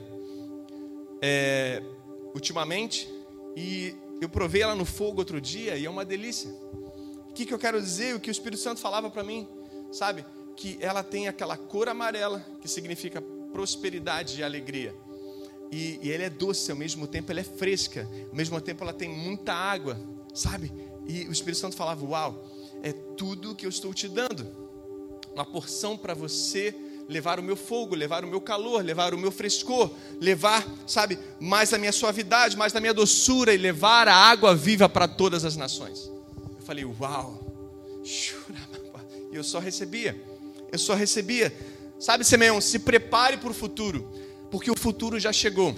é, 1.22 1.82
ultimamente 2.34 3.08
e 3.56 3.94
eu 4.20 4.28
provei 4.28 4.62
ela 4.62 4.74
no 4.74 4.84
fogo 4.84 5.20
outro 5.20 5.40
dia 5.40 5.76
e 5.76 5.86
é 5.86 5.90
uma 5.90 6.04
delícia. 6.04 6.50
O 7.32 7.34
que, 7.34 7.46
que 7.46 7.54
eu 7.54 7.58
quero 7.58 7.80
dizer? 7.80 8.14
O 8.14 8.20
que 8.20 8.28
o 8.28 8.30
Espírito 8.30 8.60
Santo 8.60 8.78
falava 8.78 9.08
para 9.08 9.24
mim, 9.24 9.48
sabe? 9.90 10.22
Que 10.54 10.76
ela 10.82 11.02
tem 11.02 11.28
aquela 11.28 11.56
cor 11.56 11.88
amarela, 11.88 12.44
que 12.60 12.68
significa 12.68 13.22
prosperidade 13.50 14.38
e 14.38 14.44
alegria. 14.44 14.94
E, 15.70 15.98
e 16.02 16.12
ela 16.12 16.24
é 16.24 16.28
doce, 16.28 16.70
ao 16.70 16.76
mesmo 16.76 17.06
tempo 17.06 17.32
ela 17.32 17.40
é 17.40 17.44
fresca, 17.44 18.06
ao 18.28 18.36
mesmo 18.36 18.60
tempo 18.60 18.84
ela 18.84 18.92
tem 18.92 19.08
muita 19.08 19.54
água, 19.54 19.98
sabe? 20.34 20.70
E 21.08 21.26
o 21.26 21.32
Espírito 21.32 21.58
Santo 21.58 21.74
falava: 21.74 22.04
Uau, 22.04 22.44
é 22.82 22.92
tudo 22.92 23.54
que 23.54 23.64
eu 23.64 23.70
estou 23.70 23.94
te 23.94 24.08
dando, 24.08 24.46
uma 25.32 25.46
porção 25.46 25.96
para 25.96 26.12
você 26.12 26.76
levar 27.08 27.40
o 27.40 27.42
meu 27.42 27.56
fogo, 27.56 27.94
levar 27.94 28.26
o 28.26 28.28
meu 28.28 28.42
calor, 28.42 28.84
levar 28.84 29.14
o 29.14 29.18
meu 29.18 29.32
frescor, 29.32 29.90
levar, 30.20 30.62
sabe, 30.86 31.18
mais 31.40 31.70
da 31.70 31.78
minha 31.78 31.92
suavidade, 31.92 32.58
mais 32.58 32.74
da 32.74 32.80
minha 32.80 32.92
doçura 32.92 33.54
e 33.54 33.56
levar 33.56 34.06
a 34.06 34.14
água 34.14 34.54
viva 34.54 34.86
para 34.86 35.08
todas 35.08 35.46
as 35.46 35.56
nações. 35.56 36.12
Falei: 36.72 36.86
Uau, 36.86 38.02
e 39.30 39.36
eu 39.36 39.44
só 39.44 39.58
recebia, 39.58 40.18
eu 40.72 40.78
só 40.78 40.94
recebia. 40.94 41.54
Sabe, 42.00 42.24
Simeão, 42.24 42.62
se 42.62 42.78
prepare 42.78 43.36
para 43.36 43.50
o 43.50 43.54
futuro, 43.54 44.10
porque 44.50 44.70
o 44.70 44.78
futuro 44.78 45.20
já 45.20 45.34
chegou. 45.34 45.74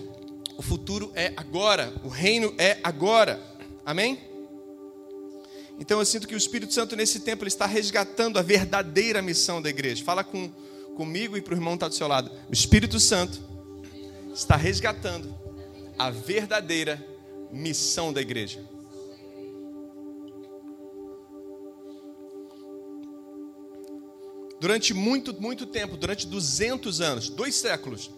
O 0.57 0.63
futuro 0.63 1.11
é 1.17 1.33
agora, 1.37 1.93
o 2.05 2.09
reino 2.09 2.55
é 2.59 2.79
agora. 2.85 3.43
Amém? 3.85 4.21
Então 5.81 5.99
eu 5.99 6.07
sinto 6.07 6.29
que 6.29 6.35
o 6.37 6.39
Espírito 6.39 6.73
Santo 6.73 6.95
nesse 6.95 7.19
tempo 7.19 7.43
ele 7.43 7.49
está 7.49 7.67
resgatando 7.67 8.39
a 8.39 8.43
verdadeira 8.43 9.21
missão 9.21 9.61
da 9.61 9.69
igreja. 9.69 10.05
Fala 10.05 10.23
com, 10.23 10.49
comigo 10.95 11.37
e 11.37 11.43
para 11.43 11.55
o 11.55 11.57
irmão 11.57 11.73
que 11.73 11.79
está 11.79 11.89
do 11.89 11.95
seu 11.97 12.07
lado. 12.07 12.31
O 12.49 12.53
Espírito 12.53 13.01
Santo 13.01 13.43
está 14.33 14.55
resgatando 14.55 15.35
a 15.99 16.09
verdadeira 16.13 17.05
missão 17.51 18.13
da 18.13 18.21
igreja. 18.21 18.74
Durante 24.61 24.95
muito, 24.95 25.39
muito 25.41 25.67
tempo, 25.67 25.97
durante 25.97 26.27
200 26.27 27.01
anos, 27.01 27.29
dois 27.29 27.55
séculos, 27.55 28.11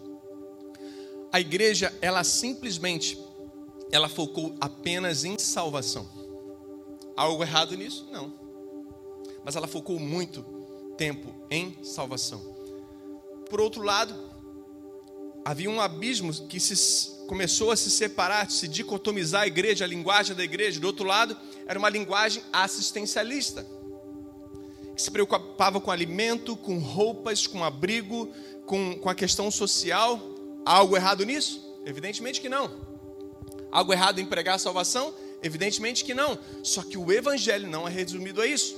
a 1.31 1.39
igreja, 1.39 1.93
ela 2.01 2.23
simplesmente, 2.23 3.17
ela 3.91 4.07
focou 4.07 4.55
apenas 4.61 5.25
em 5.25 5.37
salvação. 5.37 6.07
Algo 7.15 7.43
errado 7.43 7.75
nisso? 7.75 8.07
Não. 8.11 8.33
Mas 9.43 9.55
ela 9.55 9.67
focou 9.67 9.99
muito 9.99 10.43
tempo 10.97 11.33
em 11.49 11.77
salvação. 11.83 12.55
Por 13.49 13.61
outro 13.61 13.81
lado, 13.81 14.13
havia 15.43 15.69
um 15.69 15.79
abismo 15.79 16.33
que 16.47 16.59
se 16.59 17.17
começou 17.27 17.71
a 17.71 17.75
se 17.75 17.89
separar, 17.91 18.49
se 18.49 18.67
dicotomizar 18.67 19.43
a 19.43 19.47
igreja, 19.47 19.85
a 19.85 19.87
linguagem 19.87 20.35
da 20.35 20.43
igreja. 20.43 20.79
Do 20.79 20.87
outro 20.87 21.05
lado, 21.05 21.37
era 21.65 21.77
uma 21.77 21.89
linguagem 21.89 22.43
assistencialista, 22.51 23.65
que 24.97 25.03
se 25.03 25.11
preocupava 25.11 25.79
com 25.79 25.91
alimento, 25.91 26.57
com 26.57 26.79
roupas, 26.79 27.45
com 27.45 27.63
abrigo, 27.63 28.33
com, 28.65 28.97
com 28.97 29.07
a 29.07 29.13
questão 29.13 29.51
social. 29.51 30.19
Há 30.65 30.77
algo 30.77 30.97
errado 30.97 31.23
nisso? 31.23 31.63
Evidentemente 31.85 32.41
que 32.41 32.49
não. 32.49 32.71
Algo 33.71 33.93
errado 33.93 34.17
em 34.17 34.25
pregar 34.25 34.55
a 34.55 34.57
salvação? 34.57 35.13
Evidentemente 35.43 36.03
que 36.03 36.15
não. 36.15 36.39
Só 36.63 36.81
que 36.81 36.97
o 36.97 37.11
evangelho 37.11 37.69
não 37.69 37.87
é 37.87 37.91
resumido 37.91 38.41
a 38.41 38.47
isso. 38.47 38.75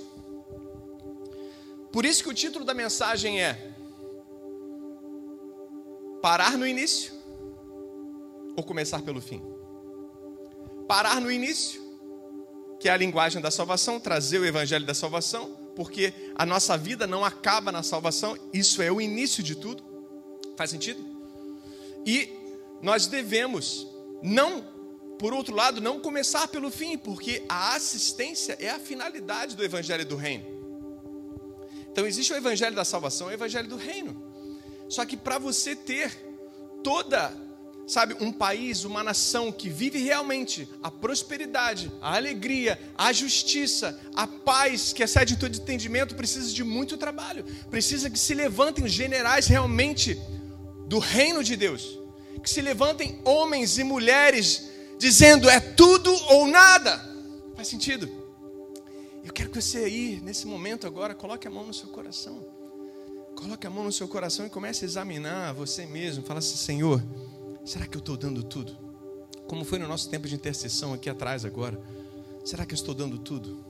Por 1.89 2.03
isso 2.03 2.21
que 2.21 2.29
o 2.29 2.33
título 2.33 2.65
da 2.65 2.73
mensagem 2.73 3.41
é 3.41 3.71
Parar 6.21 6.57
no 6.57 6.67
início 6.67 7.13
ou 8.57 8.63
começar 8.63 9.01
pelo 9.03 9.21
fim? 9.21 9.41
Parar 10.85 11.21
no 11.21 11.31
início, 11.31 11.81
que 12.77 12.89
é 12.89 12.91
a 12.91 12.97
linguagem 12.97 13.41
da 13.41 13.49
salvação, 13.49 14.01
trazer 14.01 14.38
o 14.38 14.45
evangelho 14.45 14.85
da 14.85 14.93
salvação, 14.93 15.59
porque 15.79 16.13
a 16.36 16.45
nossa 16.45 16.77
vida 16.77 17.07
não 17.07 17.24
acaba 17.24 17.71
na 17.71 17.81
salvação, 17.81 18.38
isso 18.51 18.81
é 18.81 18.91
o 18.91 19.00
início 19.00 19.41
de 19.41 19.55
tudo. 19.55 19.81
Faz 20.57 20.71
sentido? 20.71 21.01
E 22.05 22.29
nós 22.81 23.07
devemos 23.07 23.88
não, 24.21 24.62
por 25.17 25.33
outro 25.33 25.55
lado, 25.55 25.79
não 25.79 26.01
começar 26.01 26.50
pelo 26.50 26.69
fim, 26.69 26.98
porque 26.98 27.45
a 27.48 27.75
assistência 27.75 28.57
é 28.59 28.69
a 28.69 28.77
finalidade 28.77 29.55
do 29.55 29.63
evangelho 29.63 30.05
do 30.05 30.17
reino. 30.17 30.43
Então 31.89 32.05
existe 32.05 32.33
o 32.33 32.36
evangelho 32.36 32.75
da 32.75 32.83
salvação, 32.83 33.27
o 33.27 33.31
evangelho 33.31 33.69
do 33.69 33.77
reino. 33.77 34.21
Só 34.89 35.05
que 35.05 35.15
para 35.15 35.38
você 35.38 35.77
ter 35.77 36.12
toda 36.83 37.33
sabe, 37.89 38.15
um 38.19 38.31
país, 38.31 38.84
uma 38.86 39.03
nação 39.03 39.51
que 39.51 39.67
vive 39.67 39.98
realmente 39.98 40.69
a 40.81 40.91
prosperidade, 40.91 41.91
a 42.00 42.15
alegria, 42.15 42.79
a 42.96 43.12
justiça, 43.12 44.00
a 44.13 44.27
paz 44.27 44.93
que 44.93 45.01
excede 45.01 45.38
todo 45.38 45.55
entendimento, 45.55 46.13
precisa 46.13 46.53
de 46.53 46.63
muito 46.63 46.98
trabalho. 46.98 47.43
Precisa 47.69 48.10
que 48.10 48.19
se 48.19 48.36
levantem 48.36 48.88
generais 48.88 49.48
realmente 49.48 50.15
do 50.88 51.00
reino 51.00 51.43
de 51.43 51.55
Deus. 51.55 51.98
Que 52.43 52.50
se 52.50 52.62
levantem 52.62 53.19
homens 53.25 53.79
e 53.79 53.84
mulheres 53.84 54.69
dizendo 55.00 55.50
é 55.50 55.60
tudo 55.60 56.13
ou 56.27 56.46
nada. 56.46 57.03
Faz 57.55 57.67
sentido? 57.67 58.08
Eu 59.25 59.34
quero 59.34 59.50
que 59.50 59.60
você 59.60 59.79
aí, 59.79 60.22
nesse 60.24 60.46
momento 60.46 60.86
agora, 60.86 61.15
coloque 61.15 61.48
a 61.48 61.51
mão 61.51 61.65
no 61.65 61.74
seu 61.74 61.89
coração. 61.89 62.46
Coloque 63.36 63.65
a 63.65 63.69
mão 63.69 63.84
no 63.84 63.91
seu 63.91 64.08
coração 64.08 64.46
e 64.46 64.50
comece 64.50 64.86
a 64.86 64.88
examinar 64.88 65.53
você 65.53 65.86
mesmo. 65.86 66.24
Fala 66.24 66.39
assim, 66.39 66.58
Senhor, 66.58 67.01
Será 67.69 67.85
que 67.85 67.95
eu 67.95 67.99
estou 67.99 68.17
dando 68.17 68.41
tudo? 68.41 68.75
Como 69.47 69.63
foi 69.63 69.77
no 69.77 69.88
nosso 69.88 70.09
tempo 70.09 70.27
de 70.27 70.33
intercessão 70.33 70.91
aqui 70.91 71.07
atrás 71.07 71.45
agora? 71.45 71.79
Será 72.43 72.65
que 72.65 72.73
eu 72.73 72.75
estou 72.75 72.95
dando 72.95 73.19
tudo? 73.19 73.63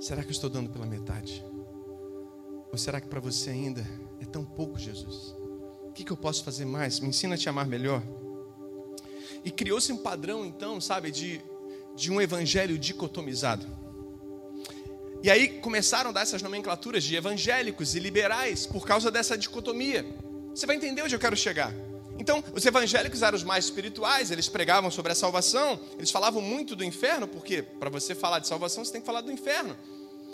Será 0.00 0.24
que 0.24 0.28
eu 0.30 0.32
estou 0.32 0.50
dando 0.50 0.68
pela 0.68 0.84
metade? 0.84 1.44
Ou 2.72 2.76
será 2.76 3.00
que 3.00 3.06
para 3.06 3.20
você 3.20 3.50
ainda 3.50 3.86
é 4.20 4.24
tão 4.24 4.44
pouco, 4.44 4.76
Jesus? 4.76 5.36
O 5.84 5.92
que, 5.94 6.02
que 6.02 6.10
eu 6.10 6.16
posso 6.16 6.42
fazer 6.42 6.64
mais? 6.64 6.98
Me 6.98 7.06
ensina 7.06 7.36
a 7.36 7.38
te 7.38 7.48
amar 7.48 7.68
melhor. 7.68 8.02
E 9.44 9.52
criou-se 9.52 9.92
um 9.92 9.98
padrão, 9.98 10.44
então, 10.44 10.80
sabe, 10.80 11.12
de, 11.12 11.40
de 11.94 12.10
um 12.10 12.20
evangelho 12.20 12.76
dicotomizado. 12.76 13.64
E 15.22 15.30
aí 15.30 15.60
começaram 15.60 16.10
a 16.10 16.12
dar 16.12 16.22
essas 16.22 16.42
nomenclaturas 16.42 17.04
de 17.04 17.14
evangélicos 17.14 17.94
e 17.94 18.00
liberais 18.00 18.66
por 18.66 18.84
causa 18.84 19.08
dessa 19.08 19.38
dicotomia. 19.38 20.25
Você 20.56 20.64
vai 20.64 20.74
entender 20.74 21.02
onde 21.02 21.14
eu 21.14 21.18
quero 21.18 21.36
chegar. 21.36 21.70
Então, 22.18 22.42
os 22.54 22.64
evangélicos 22.64 23.20
eram 23.20 23.36
os 23.36 23.44
mais 23.44 23.66
espirituais, 23.66 24.30
eles 24.30 24.48
pregavam 24.48 24.90
sobre 24.90 25.12
a 25.12 25.14
salvação, 25.14 25.78
eles 25.98 26.10
falavam 26.10 26.40
muito 26.40 26.74
do 26.74 26.82
inferno, 26.82 27.28
porque 27.28 27.60
para 27.60 27.90
você 27.90 28.14
falar 28.14 28.38
de 28.38 28.48
salvação, 28.48 28.82
você 28.82 28.90
tem 28.90 29.02
que 29.02 29.06
falar 29.06 29.20
do 29.20 29.30
inferno. 29.30 29.76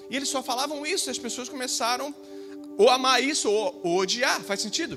E 0.09 0.15
eles 0.15 0.29
só 0.29 0.41
falavam 0.41 0.87
isso, 0.87 1.11
e 1.11 1.11
as 1.11 1.19
pessoas 1.19 1.49
começaram 1.49 2.15
ou 2.79 2.89
amar 2.89 3.21
isso 3.21 3.51
ou, 3.51 3.81
ou 3.83 3.97
odiar, 3.99 4.41
faz 4.43 4.61
sentido? 4.61 4.97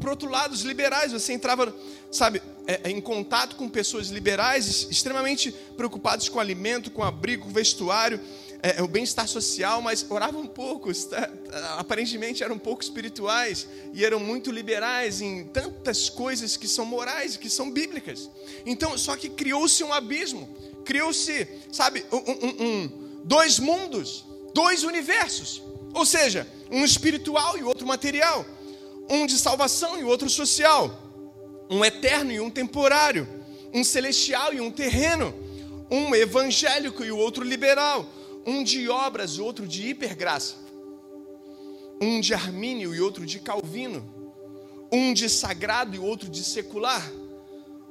Por 0.00 0.10
outro 0.10 0.30
lado, 0.30 0.52
os 0.52 0.60
liberais, 0.62 1.10
você 1.10 1.32
entrava, 1.32 1.74
sabe, 2.12 2.40
é, 2.64 2.80
é, 2.84 2.90
em 2.90 3.00
contato 3.00 3.56
com 3.56 3.68
pessoas 3.68 4.06
liberais, 4.06 4.86
extremamente 4.88 5.50
preocupados 5.76 6.28
com 6.28 6.38
alimento, 6.38 6.92
com 6.92 7.02
abrigo, 7.02 7.46
com 7.46 7.50
vestuário, 7.50 8.20
é, 8.62 8.78
é, 8.78 8.82
o 8.82 8.86
bem-estar 8.86 9.26
social, 9.26 9.82
mas 9.82 10.06
oravam 10.08 10.46
pouco, 10.46 10.88
aparentemente 11.78 12.44
eram 12.44 12.56
pouco 12.56 12.80
espirituais 12.80 13.66
e 13.92 14.04
eram 14.04 14.20
muito 14.20 14.52
liberais 14.52 15.20
em 15.20 15.44
tantas 15.46 16.08
coisas 16.08 16.56
que 16.56 16.68
são 16.68 16.86
morais, 16.86 17.36
que 17.36 17.50
são 17.50 17.72
bíblicas. 17.72 18.30
Então, 18.64 18.96
só 18.96 19.16
que 19.16 19.28
criou-se 19.28 19.82
um 19.82 19.92
abismo, 19.92 20.48
criou-se, 20.84 21.48
sabe, 21.72 22.06
um, 22.12 22.18
um, 22.18 22.66
um, 22.66 23.20
dois 23.24 23.58
mundos, 23.58 24.24
dois 24.54 24.84
universos, 24.84 25.60
ou 25.92 26.06
seja, 26.06 26.46
um 26.70 26.84
espiritual 26.84 27.58
e 27.58 27.64
outro 27.64 27.84
material, 27.84 28.46
um 29.10 29.26
de 29.26 29.38
salvação 29.38 29.98
e 29.98 30.04
outro 30.04 30.30
social, 30.30 31.02
um 31.68 31.84
eterno 31.84 32.30
e 32.30 32.38
um 32.38 32.48
temporário, 32.48 33.28
um 33.74 33.82
celestial 33.82 34.54
e 34.54 34.60
um 34.60 34.70
terreno, 34.70 35.34
um 35.90 36.14
evangélico 36.14 37.04
e 37.04 37.10
o 37.10 37.18
outro 37.18 37.42
liberal 37.42 38.08
um 38.46 38.62
de 38.62 38.88
obras 38.88 39.32
e 39.32 39.40
outro 39.40 39.66
de 39.66 39.88
hipergraça, 39.88 40.56
um 42.00 42.20
de 42.20 42.34
Armínio 42.34 42.94
e 42.94 43.00
outro 43.00 43.24
de 43.24 43.38
Calvino, 43.38 44.04
um 44.92 45.14
de 45.14 45.28
sagrado 45.28 45.94
e 45.94 45.98
outro 45.98 46.28
de 46.28 46.42
secular, 46.42 47.10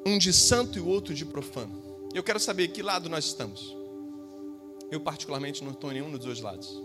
um 0.06 0.18
de 0.18 0.34
santo 0.34 0.78
e 0.78 0.82
outro 0.82 1.14
de 1.14 1.26
profano. 1.26 1.82
Eu 2.14 2.24
quero 2.24 2.40
saber 2.40 2.68
que 2.70 2.82
lado 2.82 3.10
nós 3.10 3.26
estamos. 3.26 3.76
Eu, 4.92 5.00
particularmente, 5.00 5.64
não 5.64 5.72
estou 5.72 5.90
em 5.92 5.96
nenhum 5.96 6.12
dos 6.12 6.20
dois 6.20 6.42
lados. 6.42 6.82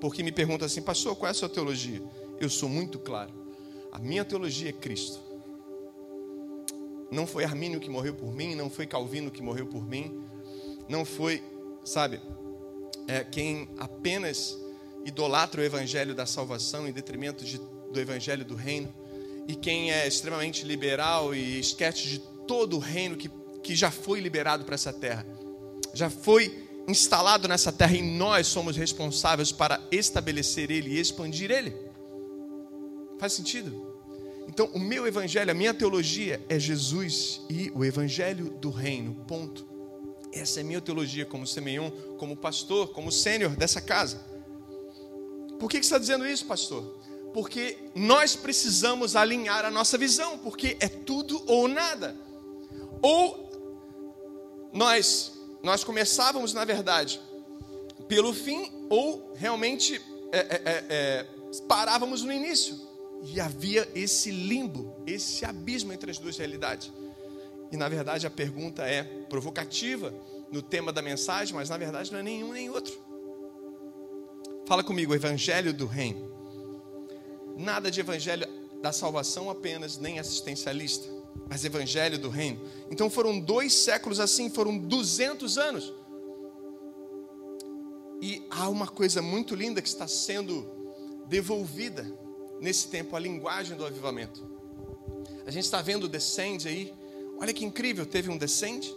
Porque 0.00 0.22
me 0.22 0.32
pergunta 0.32 0.64
assim, 0.64 0.80
pastor, 0.80 1.14
qual 1.14 1.28
é 1.28 1.30
a 1.30 1.34
sua 1.34 1.48
teologia? 1.48 2.02
Eu 2.40 2.48
sou 2.48 2.68
muito 2.68 2.98
claro. 2.98 3.32
A 3.92 3.98
minha 3.98 4.24
teologia 4.24 4.70
é 4.70 4.72
Cristo. 4.72 5.20
Não 7.10 7.26
foi 7.26 7.44
Armínio 7.44 7.78
que 7.80 7.90
morreu 7.90 8.14
por 8.14 8.32
mim, 8.32 8.54
não 8.54 8.70
foi 8.70 8.86
Calvino 8.86 9.30
que 9.30 9.42
morreu 9.42 9.66
por 9.66 9.84
mim, 9.84 10.24
não 10.88 11.04
foi, 11.04 11.42
sabe, 11.84 12.20
é, 13.10 13.24
quem 13.24 13.68
apenas 13.76 14.56
idolatra 15.04 15.60
o 15.60 15.64
evangelho 15.64 16.14
da 16.14 16.26
salvação 16.26 16.86
em 16.86 16.92
detrimento 16.92 17.44
de, 17.44 17.58
do 17.92 17.98
evangelho 17.98 18.44
do 18.44 18.54
reino, 18.54 18.94
e 19.48 19.56
quem 19.56 19.90
é 19.90 20.06
extremamente 20.06 20.64
liberal 20.64 21.34
e 21.34 21.58
esquece 21.58 22.06
de 22.06 22.20
todo 22.46 22.76
o 22.76 22.78
reino 22.78 23.16
que, 23.16 23.28
que 23.64 23.74
já 23.74 23.90
foi 23.90 24.20
liberado 24.20 24.64
para 24.64 24.76
essa 24.76 24.92
terra, 24.92 25.26
já 25.92 26.08
foi 26.08 26.68
instalado 26.86 27.48
nessa 27.48 27.72
terra 27.72 27.96
e 27.96 28.02
nós 28.02 28.46
somos 28.46 28.76
responsáveis 28.76 29.50
para 29.50 29.80
estabelecer 29.90 30.70
ele 30.70 30.90
e 30.90 31.00
expandir 31.00 31.50
ele. 31.50 31.74
Faz 33.18 33.32
sentido? 33.32 33.90
Então, 34.46 34.66
o 34.72 34.78
meu 34.78 35.06
evangelho, 35.06 35.50
a 35.50 35.54
minha 35.54 35.74
teologia 35.74 36.40
é 36.48 36.58
Jesus 36.58 37.40
e 37.50 37.72
o 37.74 37.84
evangelho 37.84 38.50
do 38.60 38.70
reino. 38.70 39.14
Ponto. 39.26 39.66
Essa 40.32 40.60
é 40.60 40.62
minha 40.62 40.80
teologia 40.80 41.26
como 41.26 41.46
semeion, 41.46 41.90
como 42.18 42.36
pastor, 42.36 42.92
como 42.92 43.10
sênior 43.10 43.56
dessa 43.56 43.80
casa. 43.80 44.24
Por 45.58 45.68
que, 45.68 45.76
você 45.76 45.80
está 45.82 45.98
dizendo 45.98 46.26
isso, 46.26 46.46
pastor? 46.46 46.98
Porque 47.34 47.76
nós 47.94 48.34
precisamos 48.34 49.14
alinhar 49.14 49.64
a 49.64 49.70
nossa 49.70 49.98
visão, 49.98 50.38
porque 50.38 50.76
é 50.80 50.88
tudo 50.88 51.42
ou 51.46 51.68
nada. 51.68 52.16
Ou 53.02 53.50
nós, 54.72 55.32
nós 55.62 55.84
começávamos, 55.84 56.54
na 56.54 56.64
verdade, 56.64 57.20
pelo 58.08 58.32
fim, 58.32 58.72
ou 58.88 59.32
realmente 59.34 60.00
é, 60.32 60.38
é, 60.38 60.62
é, 60.64 60.84
é 60.88 61.26
parávamos 61.68 62.22
no 62.22 62.32
início. 62.32 62.88
E 63.22 63.38
havia 63.38 63.86
esse 63.94 64.30
limbo, 64.30 64.96
esse 65.06 65.44
abismo 65.44 65.92
entre 65.92 66.10
as 66.10 66.18
duas 66.18 66.38
realidades. 66.38 66.90
E 67.70 67.76
na 67.76 67.88
verdade 67.88 68.26
a 68.26 68.30
pergunta 68.30 68.82
é 68.82 69.02
provocativa 69.02 70.12
no 70.50 70.60
tema 70.60 70.92
da 70.92 71.00
mensagem, 71.00 71.54
mas 71.54 71.68
na 71.68 71.76
verdade 71.76 72.12
não 72.12 72.18
é 72.18 72.22
nenhum 72.22 72.52
nem 72.52 72.68
outro. 72.70 72.92
Fala 74.66 74.82
comigo, 74.82 75.14
evangelho 75.14 75.72
do 75.72 75.86
reino. 75.86 76.30
Nada 77.56 77.90
de 77.90 78.00
evangelho 78.00 78.46
da 78.80 78.92
salvação 78.92 79.50
apenas, 79.50 79.98
nem 79.98 80.18
assistencialista, 80.18 81.08
mas 81.48 81.64
evangelho 81.64 82.18
do 82.18 82.28
reino. 82.28 82.60
Então 82.90 83.10
foram 83.10 83.38
dois 83.38 83.72
séculos 83.72 84.20
assim, 84.20 84.48
foram 84.48 84.78
200 84.78 85.58
anos. 85.58 85.92
E 88.22 88.46
há 88.50 88.68
uma 88.68 88.86
coisa 88.86 89.22
muito 89.22 89.54
linda 89.54 89.80
que 89.80 89.88
está 89.88 90.06
sendo 90.06 90.68
devolvida 91.26 92.06
nesse 92.60 92.88
tempo, 92.88 93.16
a 93.16 93.18
linguagem 93.18 93.76
do 93.76 93.86
avivamento. 93.86 94.46
A 95.46 95.50
gente 95.50 95.64
está 95.64 95.80
vendo 95.80 96.04
o 96.04 96.08
descende 96.08 96.68
aí. 96.68 96.94
Olha 97.40 97.54
que 97.54 97.64
incrível, 97.64 98.04
teve 98.04 98.28
um 98.30 98.36
descende, 98.36 98.94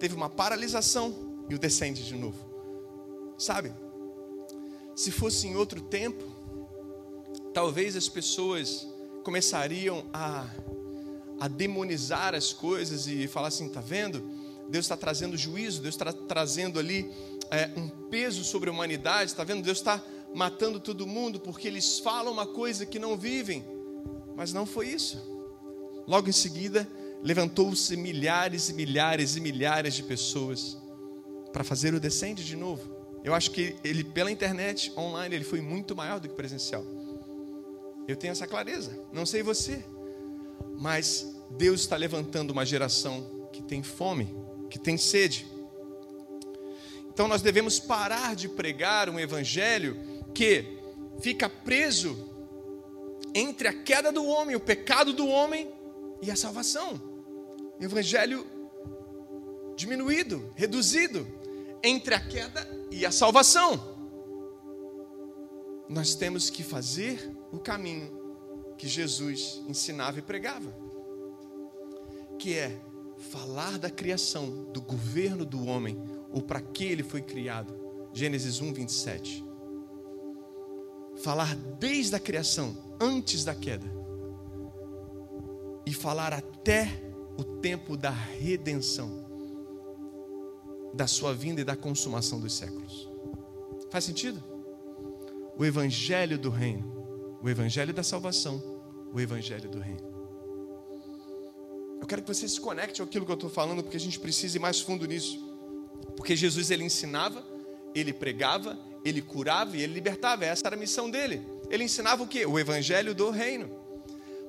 teve 0.00 0.14
uma 0.14 0.30
paralisação 0.30 1.44
e 1.48 1.54
o 1.54 1.58
descende 1.58 2.04
de 2.04 2.14
novo. 2.14 2.38
Sabe? 3.36 3.72
Se 4.96 5.10
fosse 5.10 5.46
em 5.46 5.56
outro 5.56 5.80
tempo, 5.80 6.24
talvez 7.52 7.94
as 7.94 8.08
pessoas 8.08 8.88
começariam 9.22 10.04
a, 10.12 10.46
a 11.38 11.48
demonizar 11.48 12.34
as 12.34 12.52
coisas 12.52 13.06
e 13.06 13.26
falar 13.28 13.48
assim: 13.48 13.68
tá 13.68 13.80
vendo? 13.80 14.22
Deus 14.68 14.86
está 14.86 14.96
trazendo 14.96 15.36
juízo, 15.36 15.82
Deus 15.82 15.94
está 15.94 16.12
trazendo 16.12 16.78
ali 16.78 17.10
é, 17.50 17.70
um 17.76 17.88
peso 18.08 18.42
sobre 18.42 18.70
a 18.70 18.72
humanidade, 18.72 19.32
está 19.32 19.44
vendo? 19.44 19.62
Deus 19.62 19.78
está 19.78 20.02
matando 20.34 20.80
todo 20.80 21.06
mundo 21.06 21.38
porque 21.38 21.68
eles 21.68 21.98
falam 21.98 22.32
uma 22.32 22.46
coisa 22.46 22.86
que 22.86 22.98
não 22.98 23.18
vivem. 23.18 23.64
Mas 24.34 24.52
não 24.52 24.64
foi 24.64 24.88
isso. 24.88 25.18
Logo 26.06 26.28
em 26.28 26.32
seguida, 26.32 26.88
levantou-se 27.22 27.96
milhares 27.96 28.68
e 28.68 28.74
milhares 28.74 29.36
e 29.36 29.40
milhares 29.40 29.94
de 29.94 30.02
pessoas 30.02 30.76
para 31.52 31.62
fazer 31.62 31.94
o 31.94 32.00
descende 32.00 32.44
de 32.44 32.56
novo. 32.56 32.90
Eu 33.22 33.34
acho 33.34 33.52
que 33.52 33.76
ele, 33.84 34.02
pela 34.02 34.30
internet, 34.30 34.92
online, 34.96 35.36
ele 35.36 35.44
foi 35.44 35.60
muito 35.60 35.94
maior 35.94 36.18
do 36.18 36.28
que 36.28 36.34
presencial. 36.34 36.84
Eu 38.08 38.16
tenho 38.16 38.32
essa 38.32 38.46
clareza. 38.46 38.98
Não 39.12 39.24
sei 39.24 39.42
você, 39.42 39.84
mas 40.78 41.36
Deus 41.50 41.82
está 41.82 41.96
levantando 41.96 42.50
uma 42.50 42.66
geração 42.66 43.48
que 43.52 43.62
tem 43.62 43.82
fome, 43.82 44.34
que 44.68 44.78
tem 44.78 44.96
sede. 44.96 45.46
Então 47.12 47.28
nós 47.28 47.42
devemos 47.42 47.78
parar 47.78 48.34
de 48.34 48.48
pregar 48.48 49.08
um 49.08 49.20
evangelho 49.20 49.96
que 50.34 50.78
fica 51.20 51.48
preso 51.48 52.30
entre 53.34 53.68
a 53.68 53.72
queda 53.72 54.10
do 54.10 54.26
homem, 54.26 54.56
o 54.56 54.60
pecado 54.60 55.12
do 55.12 55.28
homem 55.28 55.70
e 56.20 56.30
a 56.30 56.36
salvação. 56.36 57.11
Evangelho 57.84 58.46
diminuído, 59.76 60.52
reduzido 60.54 61.26
entre 61.82 62.14
a 62.14 62.20
queda 62.20 62.66
e 62.90 63.04
a 63.04 63.10
salvação. 63.10 63.92
Nós 65.88 66.14
temos 66.14 66.48
que 66.48 66.62
fazer 66.62 67.30
o 67.50 67.58
caminho 67.58 68.22
que 68.78 68.86
Jesus 68.86 69.62
ensinava 69.68 70.18
e 70.18 70.22
pregava, 70.22 70.72
que 72.38 72.54
é 72.54 72.80
falar 73.30 73.78
da 73.78 73.90
criação, 73.90 74.64
do 74.72 74.80
governo 74.80 75.44
do 75.44 75.66
homem, 75.66 76.00
ou 76.30 76.42
para 76.42 76.60
que 76.60 76.84
ele 76.84 77.02
foi 77.02 77.22
criado. 77.22 77.74
Gênesis 78.12 78.60
1, 78.60 78.72
27. 78.72 79.44
Falar 81.16 81.54
desde 81.54 82.16
a 82.16 82.20
criação, 82.20 82.76
antes 83.00 83.44
da 83.44 83.54
queda, 83.54 83.86
e 85.84 85.92
falar 85.92 86.32
até 86.32 87.11
o 87.36 87.44
tempo 87.44 87.96
da 87.96 88.10
redenção, 88.10 89.24
da 90.94 91.06
sua 91.06 91.34
vinda 91.34 91.60
e 91.60 91.64
da 91.64 91.76
consumação 91.76 92.38
dos 92.38 92.54
séculos. 92.54 93.08
Faz 93.90 94.04
sentido? 94.04 94.42
O 95.56 95.64
evangelho 95.64 96.38
do 96.38 96.50
reino, 96.50 97.38
o 97.42 97.48
evangelho 97.48 97.92
da 97.92 98.02
salvação, 98.02 98.62
o 99.12 99.20
evangelho 99.20 99.68
do 99.68 99.78
reino. 99.78 100.12
Eu 102.00 102.06
quero 102.06 102.22
que 102.22 102.28
você 102.28 102.48
se 102.48 102.60
conecte 102.60 103.00
aquilo 103.00 103.24
que 103.24 103.30
eu 103.30 103.36
estou 103.36 103.50
falando, 103.50 103.82
porque 103.82 103.96
a 103.96 104.00
gente 104.00 104.18
precisa 104.18 104.56
ir 104.56 104.60
mais 104.60 104.80
fundo 104.80 105.06
nisso. 105.06 105.38
Porque 106.16 106.34
Jesus 106.34 106.70
ele 106.70 106.84
ensinava, 106.84 107.44
ele 107.94 108.12
pregava, 108.12 108.78
ele 109.04 109.22
curava 109.22 109.76
e 109.76 109.82
ele 109.82 109.94
libertava. 109.94 110.44
Essa 110.44 110.66
era 110.66 110.74
a 110.74 110.78
missão 110.78 111.10
dele. 111.10 111.46
Ele 111.70 111.84
ensinava 111.84 112.22
o 112.22 112.26
que? 112.26 112.44
O 112.44 112.58
evangelho 112.58 113.14
do 113.14 113.30
reino. 113.30 113.81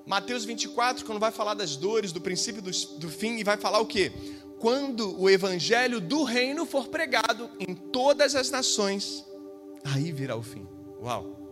Mateus 0.05 0.43
24, 0.43 1.05
quando 1.05 1.19
vai 1.19 1.31
falar 1.31 1.53
das 1.53 1.75
dores, 1.75 2.12
do 2.12 2.19
princípio 2.19 2.62
do, 2.62 2.72
do 2.72 3.10
fim, 3.10 3.38
e 3.38 3.43
vai 3.43 3.57
falar 3.57 3.79
o 3.79 3.86
que? 3.86 4.12
Quando 4.60 5.19
o 5.19 5.29
evangelho 5.29 6.01
do 6.01 6.24
reino 6.24 6.65
for 6.65 6.88
pregado 6.88 7.50
em 7.59 7.74
todas 7.74 8.35
as 8.35 8.50
nações, 8.50 9.25
aí 9.83 10.11
virá 10.11 10.35
o 10.35 10.44
fim. 10.44 10.68
Uau! 11.01 11.44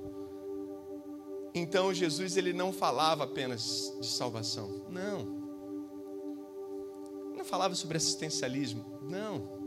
Então 1.54 1.94
Jesus 1.94 2.38
ele 2.38 2.54
não 2.54 2.72
falava 2.72 3.26
apenas 3.26 3.94
de 4.00 4.08
salvação, 4.08 4.86
não. 4.90 5.42
Não 7.36 7.44
falava 7.44 7.76
sobre 7.76 7.98
assistencialismo, 7.98 8.86
não. 9.02 9.62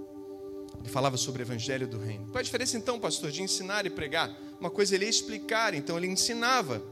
Ele 0.81 0.89
falava 0.89 1.17
sobre 1.17 1.43
o 1.43 1.45
evangelho 1.45 1.87
do 1.87 1.99
reino. 1.99 2.27
Qual 2.27 2.39
a 2.39 2.43
diferença 2.43 2.77
então, 2.77 2.99
pastor, 2.99 3.31
de 3.31 3.43
ensinar 3.43 3.87
e 3.87 3.91
pregar? 3.91 4.35
Uma 4.61 4.71
coisa 4.71 4.95
ele 4.95 5.05
ia 5.05 5.11
explicar, 5.11 5.75
então 5.75 5.97
ele 5.97 6.07
ensinava. 6.07 6.83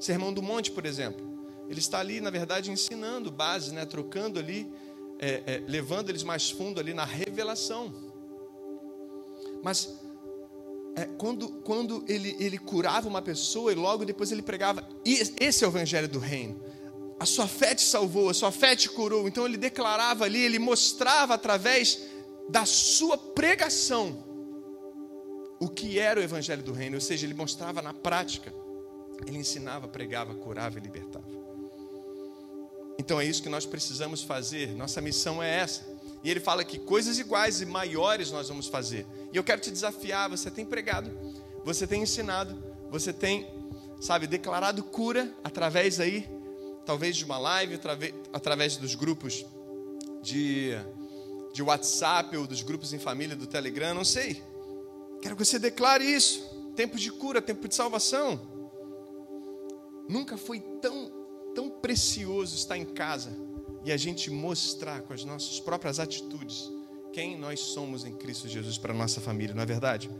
Sermão 0.00 0.32
do 0.32 0.42
Monte, 0.42 0.70
por 0.70 0.84
exemplo. 0.84 1.25
Ele 1.68 1.78
está 1.78 1.98
ali, 1.98 2.20
na 2.20 2.30
verdade, 2.30 2.70
ensinando 2.70 3.30
base, 3.30 3.72
né? 3.72 3.84
trocando 3.84 4.38
ali, 4.38 4.70
é, 5.18 5.42
é, 5.46 5.62
levando 5.66 6.10
eles 6.10 6.22
mais 6.22 6.50
fundo 6.50 6.78
ali 6.78 6.94
na 6.94 7.04
revelação. 7.04 7.92
Mas 9.62 9.92
é, 10.94 11.04
quando, 11.18 11.48
quando 11.62 12.04
ele, 12.08 12.36
ele 12.38 12.58
curava 12.58 13.08
uma 13.08 13.20
pessoa 13.20 13.72
e 13.72 13.74
logo 13.74 14.04
depois 14.04 14.32
ele 14.32 14.42
pregava, 14.42 14.86
esse 15.04 15.64
é 15.64 15.66
o 15.66 15.70
evangelho 15.70 16.08
do 16.08 16.18
reino. 16.18 16.60
A 17.18 17.26
sua 17.26 17.48
fé 17.48 17.74
te 17.74 17.82
salvou, 17.82 18.28
a 18.28 18.34
sua 18.34 18.52
fé 18.52 18.76
te 18.76 18.88
curou. 18.88 19.26
Então 19.26 19.46
ele 19.46 19.56
declarava 19.56 20.24
ali, 20.24 20.40
ele 20.40 20.58
mostrava 20.58 21.34
através 21.34 22.00
da 22.48 22.64
sua 22.64 23.16
pregação 23.16 24.24
o 25.58 25.68
que 25.68 25.98
era 25.98 26.20
o 26.20 26.22
evangelho 26.22 26.62
do 26.62 26.72
reino, 26.72 26.96
ou 26.96 27.00
seja, 27.00 27.26
ele 27.26 27.34
mostrava 27.34 27.80
na 27.80 27.94
prática. 27.94 28.52
Ele 29.26 29.38
ensinava, 29.38 29.88
pregava, 29.88 30.34
curava 30.34 30.78
e 30.78 30.82
libertava. 30.82 31.45
Então 32.98 33.20
é 33.20 33.24
isso 33.24 33.42
que 33.42 33.48
nós 33.48 33.66
precisamos 33.66 34.22
fazer. 34.22 34.74
Nossa 34.74 35.00
missão 35.00 35.42
é 35.42 35.58
essa. 35.60 35.96
E 36.22 36.30
ele 36.30 36.40
fala 36.40 36.64
que 36.64 36.78
coisas 36.78 37.18
iguais 37.18 37.60
e 37.60 37.66
maiores 37.66 38.30
nós 38.30 38.48
vamos 38.48 38.66
fazer. 38.66 39.06
E 39.32 39.36
eu 39.36 39.44
quero 39.44 39.60
te 39.60 39.70
desafiar, 39.70 40.28
você 40.28 40.50
tem 40.50 40.64
pregado, 40.64 41.10
você 41.64 41.86
tem 41.86 42.02
ensinado, 42.02 42.56
você 42.90 43.12
tem, 43.12 43.46
sabe, 44.00 44.26
declarado 44.26 44.82
cura 44.82 45.32
através 45.44 46.00
aí, 46.00 46.28
talvez 46.84 47.16
de 47.16 47.24
uma 47.24 47.38
live, 47.38 47.78
através, 48.32 48.76
dos 48.76 48.94
grupos 48.94 49.44
de, 50.22 50.72
de 51.52 51.62
WhatsApp 51.62 52.36
ou 52.36 52.46
dos 52.46 52.62
grupos 52.62 52.92
em 52.92 52.98
família 52.98 53.36
do 53.36 53.46
Telegram, 53.46 53.94
não 53.94 54.04
sei. 54.04 54.42
Quero 55.22 55.36
que 55.36 55.44
você 55.44 55.58
declare 55.58 56.04
isso. 56.04 56.44
Tempo 56.74 56.98
de 56.98 57.10
cura, 57.10 57.40
tempo 57.40 57.68
de 57.68 57.74
salvação. 57.74 58.40
Nunca 60.08 60.36
foi 60.36 60.60
tão 60.60 61.10
tão 61.56 61.70
precioso 61.70 62.54
estar 62.54 62.76
em 62.76 62.84
casa 62.84 63.34
e 63.82 63.90
a 63.90 63.96
gente 63.96 64.30
mostrar 64.30 65.00
com 65.00 65.14
as 65.14 65.24
nossas 65.24 65.58
próprias 65.58 65.98
atitudes 65.98 66.70
quem 67.14 67.38
nós 67.38 67.58
somos 67.60 68.04
em 68.04 68.12
Cristo 68.12 68.46
Jesus 68.46 68.76
para 68.76 68.92
a 68.92 68.96
nossa 68.96 69.22
família, 69.22 69.54
não 69.54 69.62
é 69.62 69.66
verdade? 69.66 70.10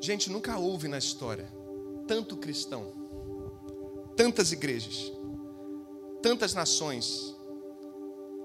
Gente, 0.00 0.28
nunca 0.28 0.58
houve 0.58 0.88
na 0.88 0.98
história 0.98 1.48
tanto 2.08 2.36
cristão, 2.36 2.92
tantas 4.16 4.50
igrejas, 4.50 5.12
tantas 6.20 6.54
nações, 6.54 7.34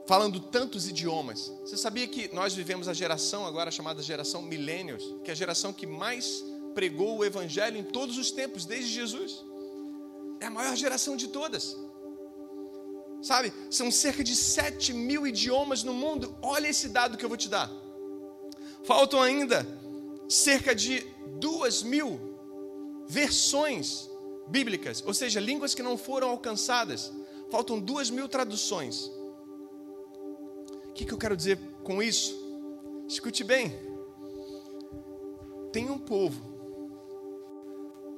falando 0.08 0.40
tantos 0.40 0.88
idiomas. 0.88 1.52
Você 1.62 1.78
sabia 1.78 2.08
que 2.08 2.34
nós 2.34 2.54
vivemos 2.54 2.88
a 2.88 2.94
geração 2.94 3.44
agora 3.46 3.72
chamada 3.72 4.04
geração 4.04 4.44
millennials, 4.44 5.16
que 5.24 5.32
é 5.32 5.34
a 5.34 5.36
geração 5.36 5.74
que 5.74 5.88
mais 5.88 6.44
pregou 6.80 7.18
o 7.18 7.26
Evangelho 7.26 7.78
em 7.78 7.84
todos 7.84 8.18
os 8.18 8.32
tempos, 8.32 8.64
desde 8.64 8.90
Jesus. 8.90 9.44
É 10.40 10.46
a 10.46 10.50
maior 10.50 10.78
geração 10.78 11.18
de 11.18 11.28
todas. 11.28 11.76
Sabe, 13.22 13.52
são 13.70 13.92
cerca 13.92 14.24
de 14.24 14.34
7 14.34 14.94
mil 14.94 15.28
idiomas 15.28 15.84
no 15.84 15.94
mundo. 15.94 16.34
Olha 16.42 16.70
esse 16.70 16.88
dado 16.88 17.18
que 17.18 17.26
eu 17.26 17.28
vou 17.28 17.38
te 17.38 17.50
dar. 17.50 17.70
Faltam 18.86 19.22
ainda 19.22 19.68
cerca 20.30 20.74
de 20.74 21.06
2 21.42 21.84
mil 21.84 22.18
versões 23.06 24.10
bíblicas, 24.48 25.04
ou 25.06 25.14
seja, 25.14 25.42
línguas 25.42 25.76
que 25.76 25.84
não 25.84 25.98
foram 25.98 26.30
alcançadas. 26.30 27.12
Faltam 27.52 27.78
2 27.78 28.10
mil 28.10 28.30
traduções. 28.30 29.12
O 30.88 30.94
que, 30.94 31.04
que 31.04 31.12
eu 31.12 31.18
quero 31.18 31.36
dizer 31.36 31.60
com 31.84 32.02
isso? 32.02 32.34
Escute 33.06 33.44
bem. 33.44 33.78
Tem 35.74 35.90
um 35.90 35.98
povo 35.98 36.49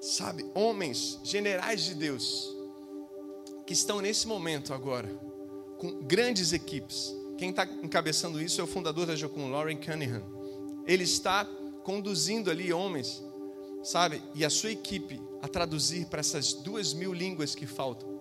sabe, 0.02 0.44
homens, 0.56 1.20
generais 1.24 1.84
de 1.84 1.94
Deus, 1.94 2.58
que 3.68 3.74
estão 3.74 4.02
nesse 4.02 4.28
momento 4.28 4.74
agora, 4.74 5.08
com 5.78 6.02
grandes 6.02 6.52
equipes. 6.52 7.16
Quem 7.38 7.52
está 7.52 7.66
encabeçando 7.66 8.42
isso 8.42 8.60
é 8.60 8.64
o 8.64 8.68
fundador 8.68 9.06
da 9.06 9.16
Jocum, 9.16 9.50
Lauren 9.50 9.78
Cunningham. 9.78 10.24
Ele 10.88 11.04
está 11.04 11.46
conduzindo 11.84 12.50
ali 12.50 12.74
homens, 12.74 13.24
sabe, 13.84 14.22
e 14.34 14.44
a 14.44 14.50
sua 14.50 14.72
equipe 14.72 15.22
a 15.42 15.48
traduzir 15.48 16.08
para 16.08 16.20
essas 16.20 16.54
duas 16.54 16.94
mil 16.94 17.14
línguas 17.14 17.54
que 17.54 17.68
faltam. 17.68 18.20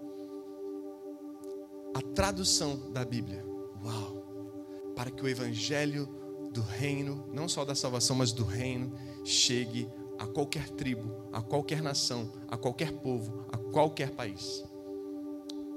A 1.95 2.03
tradução 2.14 2.93
da 2.93 3.05
Bíblia. 3.05 3.45
Uau! 3.83 4.93
Para 4.95 5.11
que 5.11 5.23
o 5.23 5.29
evangelho 5.29 6.07
do 6.53 6.61
reino, 6.61 7.27
não 7.33 7.49
só 7.49 7.64
da 7.64 7.75
salvação, 7.75 8.16
mas 8.16 8.33
do 8.33 8.45
reino, 8.45 8.95
chegue 9.25 9.88
a 10.20 10.26
qualquer 10.26 10.68
tribo, 10.68 11.11
a 11.33 11.40
qualquer 11.40 11.83
nação, 11.83 12.30
a 12.46 12.59
qualquer 12.59 12.92
povo, 12.92 13.46
a 13.50 13.56
qualquer 13.56 14.11
país. 14.11 14.62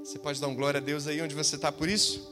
Você 0.04 0.18
pode 0.18 0.38
dar 0.38 0.48
um 0.48 0.54
glória 0.54 0.76
a 0.78 0.82
Deus 0.82 1.06
aí 1.06 1.22
onde 1.22 1.34
você 1.34 1.56
está 1.56 1.72
por 1.72 1.88
isso? 1.88 2.30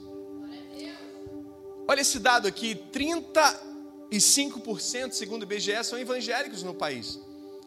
Olha 1.89 2.03
esse 2.03 2.19
dado 2.19 2.47
aqui: 2.47 2.79
35%, 2.93 5.13
segundo 5.13 5.41
o 5.41 5.45
IBGE, 5.45 5.83
são 5.83 5.99
evangélicos 5.99 6.63
no 6.63 6.75
país. 6.75 7.19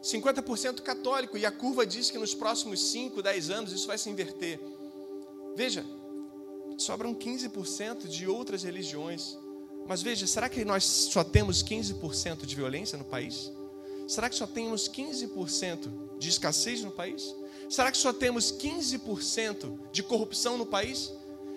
50% 0.04 0.84
católico. 0.84 1.40
E 1.40 1.46
a 1.46 1.52
curva 1.52 1.84
diz 1.84 2.12
que 2.12 2.20
nos 2.20 2.36
próximos 2.36 2.92
5, 2.92 3.24
10 3.24 3.50
anos 3.50 3.74
isso 3.74 3.88
vai 3.88 3.98
se 3.98 4.12
inverter. 4.12 4.60
Veja, 5.56 5.84
sobram 6.78 7.16
15% 7.16 8.08
de 8.08 8.28
outras 8.28 8.62
religiões. 8.62 9.40
Mas 9.88 10.04
veja, 10.04 10.28
será 10.28 10.48
que 10.48 10.64
nós 10.64 10.84
só 10.84 11.24
temos 11.24 11.64
15% 11.64 12.46
de 12.46 12.56
violência 12.56 12.96
no 12.96 13.06
país? 13.06 13.52
Será 14.08 14.30
que 14.30 14.36
só 14.36 14.46
temos 14.46 14.88
15% 14.88 16.18
de 16.18 16.30
escassez 16.30 16.82
no 16.84 16.92
país? 16.92 17.36
Será 17.70 17.92
que 17.92 17.98
só 17.98 18.14
temos 18.14 18.52
15% 18.52 19.92
de 19.92 20.04
corrupção 20.04 20.58
no 20.58 20.66
país? 20.66 21.12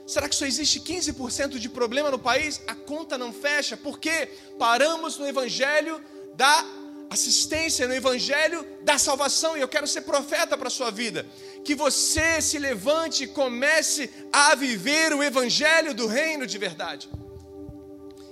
Será 0.07 0.27
que 0.27 0.35
só 0.35 0.47
existe 0.47 0.81
15% 0.81 1.59
de 1.59 1.69
problema 1.69 2.11
no 2.11 2.19
país? 2.19 2.63
A 2.67 2.75
conta 2.75 3.19
não 3.19 3.31
fecha, 3.31 3.77
porque 3.77 4.27
paramos 4.59 5.19
no 5.19 5.27
evangelho 5.27 6.03
da 6.35 6.65
assistência, 7.11 7.87
no 7.87 7.95
evangelho 7.95 8.67
da 8.83 8.97
salvação, 8.97 9.57
e 9.57 9.61
eu 9.61 9.69
quero 9.69 9.87
ser 9.87 10.03
profeta 10.03 10.57
para 10.57 10.69
a 10.69 10.71
sua 10.71 10.91
vida. 10.91 11.27
Que 11.63 11.75
você 11.75 12.41
se 12.41 12.59
levante 12.59 13.25
e 13.25 13.27
comece 13.27 14.11
a 14.33 14.55
viver 14.55 15.13
o 15.13 15.23
evangelho 15.23 15.93
do 15.93 16.07
reino 16.07 16.47
de 16.47 16.57
verdade. 16.57 17.11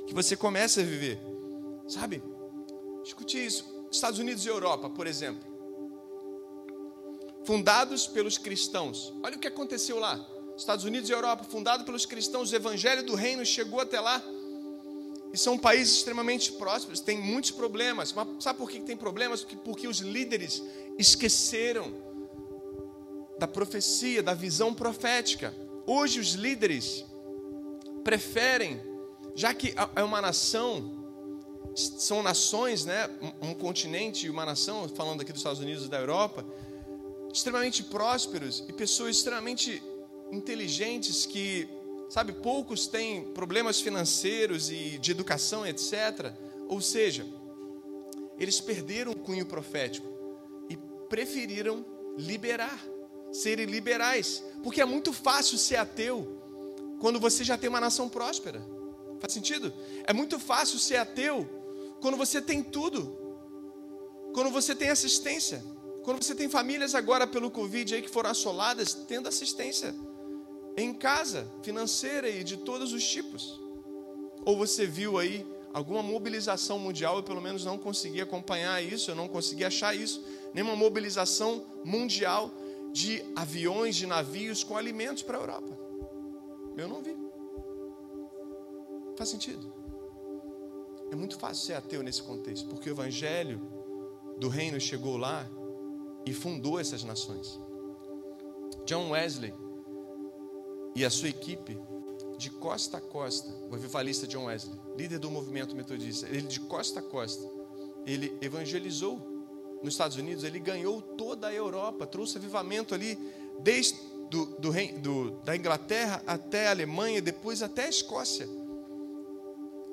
Que 0.07 0.14
você 0.14 0.35
comece 0.35 0.81
a 0.81 0.83
viver. 0.83 1.20
Sabe? 1.87 2.22
Escute 3.05 3.44
isso. 3.44 3.75
Estados 3.96 4.18
Unidos 4.18 4.44
e 4.44 4.48
Europa, 4.48 4.88
por 4.90 5.06
exemplo. 5.06 5.44
Fundados 7.44 8.06
pelos 8.06 8.38
cristãos. 8.38 9.12
Olha 9.22 9.37
o 9.37 9.38
que 9.38 9.48
aconteceu 9.48 9.98
lá. 9.98 10.24
Estados 10.56 10.85
Unidos 10.85 11.09
e 11.11 11.12
Europa, 11.12 11.44
fundado 11.44 11.85
pelos 11.85 12.06
cristãos, 12.06 12.50
o 12.50 12.56
evangelho 12.56 13.04
do 13.04 13.14
reino 13.14 13.44
chegou 13.44 13.80
até 13.80 14.00
lá. 14.00 14.22
E 15.32 15.38
são 15.38 15.59
países 15.59 15.98
extremamente 15.98 16.52
prósperos, 16.52 17.00
tem 17.00 17.18
muitos 17.18 17.50
problemas. 17.50 18.12
Mas 18.12 18.42
sabe 18.42 18.59
por 18.59 18.70
que 18.70 18.80
tem 18.80 18.96
problemas? 18.96 19.44
Porque 19.44 19.87
os 19.87 19.98
líderes 19.98 20.62
esqueceram 20.98 21.92
da 23.38 23.46
profecia, 23.46 24.22
da 24.22 24.35
visão 24.35 24.72
profética. 24.72 25.54
Hoje 25.87 26.20
os 26.20 26.32
líderes 26.32 27.04
preferem, 28.02 28.80
já 29.35 29.52
que 29.52 29.74
é 29.94 30.02
uma 30.02 30.20
nação, 30.20 31.05
são 31.76 32.22
nações, 32.22 32.84
né, 32.86 33.08
um 33.40 33.54
continente 33.54 34.26
e 34.26 34.30
uma 34.30 34.46
nação, 34.46 34.88
falando 34.88 35.20
aqui 35.20 35.30
dos 35.30 35.40
Estados 35.40 35.60
Unidos 35.60 35.84
e 35.84 35.88
da 35.88 35.98
Europa, 35.98 36.44
extremamente 37.32 37.82
prósperos 37.82 38.64
e 38.66 38.72
pessoas 38.72 39.16
extremamente 39.16 39.82
inteligentes 40.32 41.26
que, 41.26 41.68
sabe, 42.08 42.32
poucos 42.32 42.86
têm 42.86 43.24
problemas 43.32 43.80
financeiros 43.80 44.70
e 44.70 44.98
de 44.98 45.10
educação, 45.10 45.66
etc. 45.66 46.32
Ou 46.66 46.80
seja, 46.80 47.26
eles 48.38 48.58
perderam 48.58 49.12
o 49.12 49.16
cunho 49.16 49.44
profético 49.44 50.06
e 50.70 50.76
preferiram 51.08 51.84
liberar, 52.16 52.82
serem 53.30 53.66
liberais, 53.66 54.42
porque 54.62 54.80
é 54.80 54.84
muito 54.86 55.12
fácil 55.12 55.58
ser 55.58 55.76
ateu 55.76 56.40
quando 57.00 57.20
você 57.20 57.44
já 57.44 57.58
tem 57.58 57.68
uma 57.68 57.80
nação 57.80 58.08
próspera. 58.08 58.64
Faz 59.20 59.32
sentido? 59.32 59.72
É 60.04 60.12
muito 60.12 60.38
fácil 60.38 60.78
ser 60.78 60.96
ateu 60.96 61.55
quando 62.00 62.16
você 62.16 62.40
tem 62.40 62.62
tudo. 62.62 63.16
Quando 64.32 64.50
você 64.50 64.74
tem 64.74 64.90
assistência. 64.90 65.62
Quando 66.02 66.22
você 66.22 66.35
tem 66.35 66.48
famílias 66.48 66.94
agora 66.94 67.26
pelo 67.26 67.50
Covid 67.50 67.94
aí 67.94 68.02
que 68.02 68.09
foram 68.09 68.30
assoladas, 68.30 68.94
tendo 68.94 69.28
assistência 69.28 69.94
em 70.76 70.92
casa, 70.94 71.50
financeira 71.62 72.28
e 72.28 72.44
de 72.44 72.59
todos 72.59 72.92
os 72.92 73.04
tipos? 73.04 73.61
Ou 74.44 74.56
você 74.56 74.87
viu 74.87 75.18
aí 75.18 75.44
alguma 75.72 76.02
mobilização 76.02 76.78
mundial, 76.78 77.16
eu 77.16 77.22
pelo 77.22 77.40
menos 77.40 77.64
não 77.64 77.76
consegui 77.76 78.20
acompanhar 78.20 78.82
isso, 78.82 79.11
eu 79.11 79.14
não 79.14 79.26
consegui 79.26 79.64
achar 79.64 79.96
isso, 79.96 80.24
nenhuma 80.54 80.76
mobilização 80.76 81.64
mundial 81.85 82.50
de 82.92 83.22
aviões, 83.35 83.96
de 83.96 84.06
navios 84.06 84.62
com 84.62 84.76
alimentos 84.76 85.22
para 85.22 85.37
a 85.37 85.40
Europa. 85.40 85.78
Eu 86.76 86.88
não 86.88 87.02
vi. 87.02 87.16
Faz 89.16 89.28
sentido? 89.28 89.75
É 91.10 91.14
muito 91.14 91.38
fácil 91.38 91.64
ser 91.64 91.74
ateu 91.74 92.02
nesse 92.02 92.22
contexto, 92.22 92.68
porque 92.68 92.90
o 92.90 92.92
evangelho 92.92 93.60
do 94.38 94.48
reino 94.48 94.80
chegou 94.80 95.16
lá 95.16 95.48
e 96.24 96.32
fundou 96.32 96.78
essas 96.78 97.04
nações. 97.04 97.60
John 98.84 99.10
Wesley 99.10 99.54
e 100.94 101.04
a 101.04 101.10
sua 101.10 101.28
equipe, 101.28 101.78
de 102.36 102.50
costa 102.50 102.98
a 102.98 103.00
costa, 103.00 103.50
o 103.70 103.74
avivalista 103.74 104.26
John 104.26 104.44
Wesley, 104.44 104.78
líder 104.96 105.18
do 105.18 105.30
movimento 105.30 105.74
metodista, 105.74 106.26
ele 106.28 106.42
de 106.42 106.60
costa 106.60 107.00
a 107.00 107.02
costa, 107.02 107.48
ele 108.06 108.36
evangelizou 108.40 109.20
nos 109.82 109.94
Estados 109.94 110.16
Unidos, 110.16 110.44
ele 110.44 110.58
ganhou 110.58 111.00
toda 111.00 111.48
a 111.48 111.52
Europa, 111.52 112.06
trouxe 112.06 112.38
avivamento 112.38 112.94
ali, 112.94 113.18
desde 113.60 113.98
do, 114.30 114.46
do, 114.46 114.72
do, 115.00 115.30
da 115.44 115.56
Inglaterra 115.56 116.22
até 116.26 116.66
a 116.66 116.70
Alemanha, 116.70 117.22
depois 117.22 117.62
até 117.62 117.84
a 117.86 117.88
Escócia, 117.88 118.48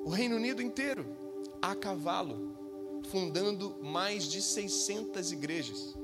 o 0.04 0.10
Reino 0.10 0.36
Unido 0.36 0.62
inteiro, 0.62 1.06
a 1.60 1.74
cavalo, 1.74 3.00
fundando 3.08 3.76
mais 3.82 4.24
de 4.24 4.40
600 4.40 5.32
igrejas. 5.32 5.96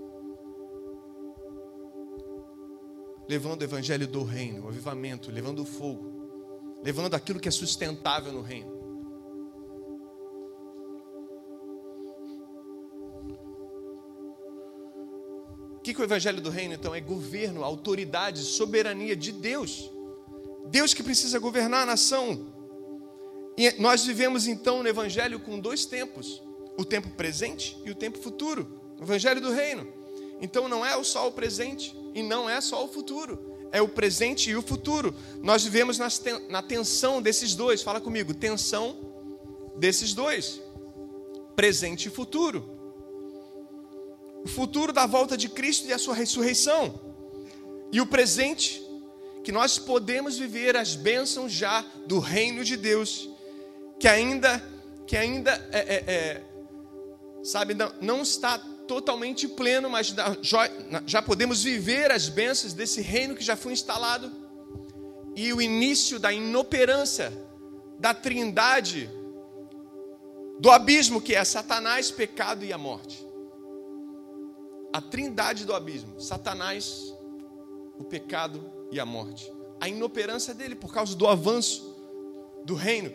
levando 3.30 3.60
o 3.60 3.64
evangelho 3.64 4.08
do 4.08 4.24
reino, 4.24 4.64
o 4.64 4.68
avivamento, 4.68 5.30
levando 5.30 5.60
o 5.60 5.64
fogo, 5.64 6.80
levando 6.82 7.14
aquilo 7.14 7.38
que 7.38 7.48
é 7.48 7.52
sustentável 7.52 8.32
no 8.32 8.42
reino. 8.42 8.80
O 15.76 15.80
que, 15.80 15.94
que 15.94 16.00
o 16.00 16.04
evangelho 16.04 16.40
do 16.40 16.50
reino 16.50 16.74
então 16.74 16.92
é 16.92 17.00
governo, 17.00 17.62
autoridade, 17.62 18.40
soberania 18.40 19.14
de 19.14 19.30
Deus. 19.30 19.88
Deus 20.66 20.92
que 20.92 21.02
precisa 21.04 21.38
governar 21.38 21.84
a 21.84 21.86
nação. 21.86 22.52
E 23.60 23.74
nós 23.78 24.06
vivemos 24.06 24.46
então 24.46 24.82
no 24.82 24.88
evangelho 24.88 25.38
com 25.38 25.60
dois 25.60 25.84
tempos: 25.84 26.42
o 26.78 26.82
tempo 26.82 27.10
presente 27.10 27.76
e 27.84 27.90
o 27.90 27.94
tempo 27.94 28.16
futuro. 28.16 28.80
O 28.98 29.02
evangelho 29.02 29.38
do 29.38 29.52
reino. 29.52 29.86
Então 30.40 30.66
não 30.66 30.84
é 30.84 31.04
só 31.04 31.28
o 31.28 31.32
presente, 31.32 31.94
e 32.14 32.22
não 32.22 32.48
é 32.48 32.58
só 32.62 32.82
o 32.82 32.88
futuro, 32.88 33.54
é 33.70 33.82
o 33.82 33.88
presente 33.88 34.48
e 34.48 34.56
o 34.56 34.62
futuro. 34.62 35.14
Nós 35.42 35.62
vivemos 35.62 35.98
na 36.48 36.62
tensão 36.62 37.20
desses 37.20 37.54
dois. 37.54 37.82
Fala 37.82 38.00
comigo, 38.00 38.32
tensão 38.32 38.96
desses 39.76 40.14
dois, 40.14 40.58
presente 41.54 42.08
e 42.08 42.10
futuro. 42.10 42.64
O 44.42 44.48
futuro 44.48 44.90
da 44.90 45.04
volta 45.04 45.36
de 45.36 45.50
Cristo 45.50 45.86
e 45.86 45.92
a 45.92 45.98
sua 45.98 46.14
ressurreição, 46.14 46.98
e 47.92 48.00
o 48.00 48.06
presente 48.06 48.82
que 49.44 49.52
nós 49.52 49.78
podemos 49.78 50.38
viver 50.38 50.78
as 50.78 50.96
bênçãos 50.96 51.52
já 51.52 51.84
do 52.06 52.18
reino 52.18 52.64
de 52.64 52.78
Deus, 52.78 53.28
que 54.00 54.08
ainda, 54.08 54.60
que 55.06 55.16
ainda 55.16 55.52
é, 55.70 55.78
é, 55.78 56.14
é 56.14 56.42
sabe, 57.44 57.74
não, 57.74 57.92
não 58.00 58.22
está 58.22 58.58
totalmente 58.88 59.46
pleno, 59.46 59.88
mas 59.88 60.12
já 61.06 61.22
podemos 61.22 61.62
viver 61.62 62.10
as 62.10 62.28
bênçãos 62.28 62.72
desse 62.72 63.00
reino 63.00 63.36
que 63.36 63.44
já 63.44 63.54
foi 63.56 63.72
instalado 63.72 64.32
e 65.36 65.52
o 65.52 65.62
início 65.62 66.18
da 66.18 66.32
inoperância 66.32 67.32
da 67.98 68.12
trindade 68.12 69.08
do 70.58 70.70
abismo 70.70 71.20
que 71.20 71.34
é 71.34 71.44
Satanás, 71.44 72.10
pecado 72.10 72.64
e 72.64 72.72
a 72.72 72.78
morte. 72.78 73.26
A 74.92 75.00
trindade 75.00 75.64
do 75.64 75.72
abismo, 75.72 76.20
Satanás, 76.20 77.14
o 77.98 78.04
pecado 78.04 78.60
e 78.90 78.98
a 78.98 79.06
morte. 79.06 79.50
A 79.80 79.88
inoperância 79.88 80.52
dele 80.52 80.74
por 80.74 80.92
causa 80.92 81.14
do 81.14 81.26
avanço 81.26 81.96
do 82.64 82.74
reino. 82.74 83.12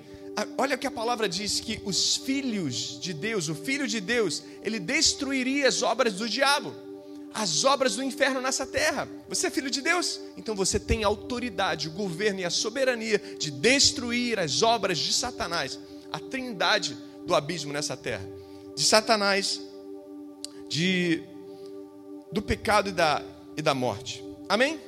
Olha 0.58 0.76
o 0.76 0.80
que 0.80 0.88
a 0.88 0.92
palavra 0.92 1.30
diz: 1.30 1.60
que 1.60 1.82
os 1.86 2.18
filhos 2.18 3.00
de 3.00 3.14
Deus, 3.14 3.48
o 3.48 3.56
filho 3.56 3.88
de 3.88 4.02
Deus, 4.02 4.44
ele 4.64 4.80
destruiria 4.80 5.68
as 5.68 5.82
obras 5.82 6.16
do 6.16 6.28
diabo, 6.28 6.74
as 7.34 7.64
obras 7.64 7.96
do 7.96 8.04
inferno 8.04 8.42
nessa 8.42 8.66
terra. 8.66 9.08
Você 9.30 9.48
é 9.48 9.50
filho 9.50 9.72
de 9.72 9.82
Deus, 9.82 10.20
então 10.36 10.56
você 10.56 10.80
tem 10.80 11.04
a 11.04 11.08
autoridade, 11.08 11.88
o 11.88 11.92
governo 11.92 12.42
e 12.42 12.46
a 12.46 12.50
soberania 12.50 13.18
de 13.40 13.50
destruir 13.50 14.40
as 14.40 14.62
obras 14.62 14.98
de 14.98 15.14
Satanás, 15.14 15.80
a 16.12 16.20
trindade 16.20 16.98
do 17.26 17.34
abismo 17.34 17.72
nessa 17.72 17.96
terra, 17.96 18.28
de 18.76 18.84
Satanás, 18.84 19.62
de 20.68 21.24
do 22.32 22.42
pecado 22.42 22.90
e 22.90 22.92
da, 22.92 23.24
e 23.56 23.62
da 23.62 23.74
morte. 23.74 24.22
Amém? 24.50 24.80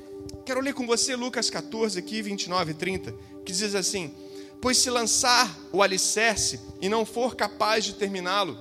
Quero 0.45 0.59
ler 0.59 0.73
com 0.73 0.85
você 0.85 1.15
Lucas 1.15 1.49
14, 1.49 1.97
aqui, 1.97 2.21
29 2.21 2.71
e 2.71 2.73
30, 2.73 3.15
que 3.45 3.53
diz 3.53 3.73
assim. 3.73 4.13
Pois 4.59 4.77
se 4.77 4.89
lançar 4.89 5.57
o 5.71 5.83
alicerce 5.83 6.59
e 6.81 6.89
não 6.89 7.05
for 7.05 7.35
capaz 7.35 7.85
de 7.85 7.93
terminá-lo, 7.93 8.57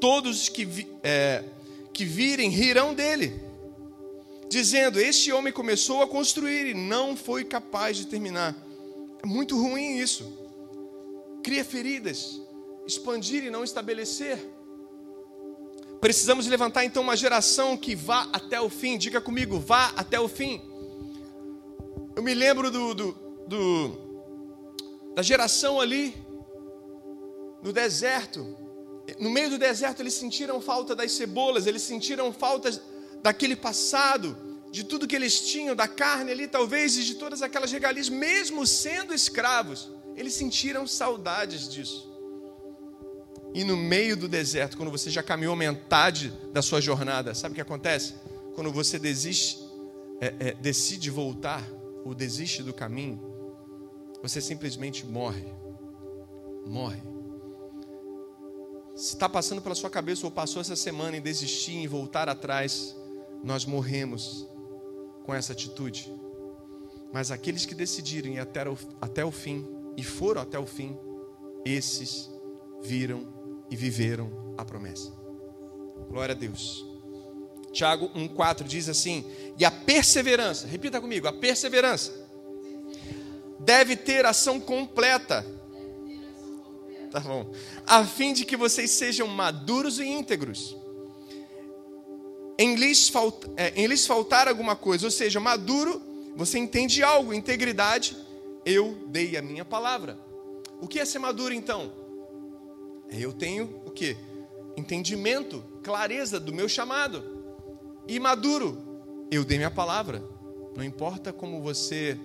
todos 0.00 0.48
que, 0.48 0.64
vi, 0.64 0.86
é, 1.02 1.44
que 1.92 2.04
virem 2.04 2.50
rirão 2.50 2.94
dele. 2.94 3.42
dizendo: 4.48 5.00
Este 5.00 5.32
homem 5.32 5.52
começou 5.52 6.02
a 6.02 6.06
construir 6.06 6.66
e 6.66 6.74
não 6.74 7.16
foi 7.16 7.44
capaz 7.44 7.96
de 7.96 8.06
terminar. 8.06 8.54
É 9.22 9.26
muito 9.26 9.60
ruim 9.60 9.98
isso. 9.98 10.30
Cria 11.42 11.64
feridas, 11.64 12.40
expandir 12.86 13.44
e 13.44 13.50
não 13.50 13.64
estabelecer. 13.64 14.38
Precisamos 16.00 16.46
levantar 16.46 16.84
então 16.84 17.02
uma 17.02 17.16
geração 17.16 17.76
que 17.76 17.94
vá 17.94 18.28
até 18.32 18.60
o 18.60 18.68
fim. 18.68 18.98
Diga 18.98 19.20
comigo, 19.20 19.58
vá 19.58 19.92
até 19.96 20.20
o 20.20 20.28
fim. 20.28 20.60
Eu 22.14 22.22
me 22.22 22.34
lembro 22.34 22.70
do, 22.70 22.94
do, 22.94 23.12
do 23.48 24.03
da 25.14 25.22
geração 25.22 25.80
ali 25.80 26.14
no 27.62 27.72
deserto. 27.72 28.56
No 29.18 29.30
meio 29.30 29.50
do 29.50 29.58
deserto 29.58 30.00
eles 30.00 30.14
sentiram 30.14 30.60
falta 30.60 30.94
das 30.94 31.12
cebolas, 31.12 31.66
eles 31.66 31.82
sentiram 31.82 32.32
falta 32.32 32.70
daquele 33.22 33.56
passado, 33.56 34.36
de 34.70 34.84
tudo 34.84 35.06
que 35.06 35.14
eles 35.14 35.40
tinham, 35.40 35.76
da 35.76 35.86
carne 35.86 36.32
ali 36.32 36.48
talvez 36.48 36.96
e 36.96 37.04
de 37.04 37.14
todas 37.14 37.42
aquelas 37.42 37.70
regalias, 37.70 38.08
mesmo 38.08 38.66
sendo 38.66 39.14
escravos, 39.14 39.90
eles 40.16 40.34
sentiram 40.34 40.86
saudades 40.86 41.68
disso. 41.68 42.12
E 43.54 43.62
no 43.62 43.76
meio 43.76 44.16
do 44.16 44.26
deserto, 44.26 44.76
quando 44.76 44.90
você 44.90 45.10
já 45.10 45.22
caminhou 45.22 45.54
metade 45.54 46.32
da 46.52 46.60
sua 46.60 46.80
jornada, 46.80 47.34
sabe 47.34 47.52
o 47.52 47.54
que 47.54 47.60
acontece? 47.60 48.14
Quando 48.54 48.72
você 48.72 48.98
desiste, 48.98 49.60
é, 50.20 50.34
é, 50.40 50.54
decide 50.54 51.08
voltar 51.08 51.64
ou 52.04 52.14
desiste 52.14 52.62
do 52.62 52.74
caminho, 52.74 53.33
você 54.24 54.40
simplesmente 54.40 55.04
morre. 55.04 55.44
Morre. 56.66 57.02
Se 58.96 59.12
está 59.12 59.28
passando 59.28 59.60
pela 59.60 59.74
sua 59.74 59.90
cabeça 59.90 60.24
ou 60.24 60.32
passou 60.32 60.62
essa 60.62 60.74
semana 60.74 61.14
em 61.14 61.20
desistir, 61.20 61.74
em 61.74 61.86
voltar 61.86 62.26
atrás, 62.26 62.96
nós 63.42 63.66
morremos 63.66 64.48
com 65.24 65.34
essa 65.34 65.52
atitude. 65.52 66.10
Mas 67.12 67.30
aqueles 67.30 67.66
que 67.66 67.74
decidiram 67.74 68.30
ir 68.30 68.38
até 68.38 68.66
o, 68.66 68.78
até 68.98 69.22
o 69.22 69.30
fim 69.30 69.68
e 69.94 70.02
foram 70.02 70.40
até 70.40 70.58
o 70.58 70.64
fim, 70.64 70.96
esses 71.62 72.30
viram 72.82 73.28
e 73.70 73.76
viveram 73.76 74.54
a 74.56 74.64
promessa. 74.64 75.12
Glória 76.08 76.34
a 76.34 76.38
Deus. 76.38 76.82
Tiago 77.72 78.08
1,4 78.14 78.64
diz 78.64 78.88
assim: 78.88 79.22
E 79.58 79.66
a 79.66 79.70
perseverança, 79.70 80.66
repita 80.66 80.98
comigo, 80.98 81.28
a 81.28 81.32
perseverança 81.32 82.23
deve 83.64 83.96
ter 83.96 84.24
ação 84.26 84.60
completa. 84.60 85.44
Tá 87.10 87.20
bom. 87.20 87.50
A 87.86 88.04
fim 88.04 88.32
de 88.32 88.44
que 88.44 88.56
vocês 88.56 88.90
sejam 88.90 89.28
maduros 89.28 89.98
e 89.98 90.04
íntegros. 90.04 90.76
Em 92.58 92.74
lhes, 92.76 93.12
é, 93.56 93.72
em 93.76 93.86
lhes 93.86 94.06
faltar 94.06 94.48
alguma 94.48 94.76
coisa, 94.76 95.06
ou 95.06 95.10
seja, 95.10 95.40
maduro, 95.40 96.02
você 96.36 96.58
entende 96.58 97.02
algo, 97.02 97.32
integridade, 97.32 98.16
eu 98.64 98.98
dei 99.06 99.36
a 99.36 99.42
minha 99.42 99.64
palavra. 99.64 100.18
O 100.80 100.86
que 100.86 100.98
é 100.98 101.04
ser 101.04 101.18
maduro 101.18 101.54
então? 101.54 101.92
Eu 103.10 103.32
tenho 103.32 103.80
o 103.84 103.90
que? 103.90 104.16
Entendimento, 104.76 105.64
clareza 105.82 106.40
do 106.40 106.52
meu 106.52 106.68
chamado. 106.68 107.24
E 108.06 108.18
maduro, 108.18 109.26
eu 109.30 109.44
dei 109.44 109.56
minha 109.56 109.70
palavra. 109.70 110.22
Não 110.76 110.82
importa 110.82 111.32
como 111.32 111.62
você 111.62 112.18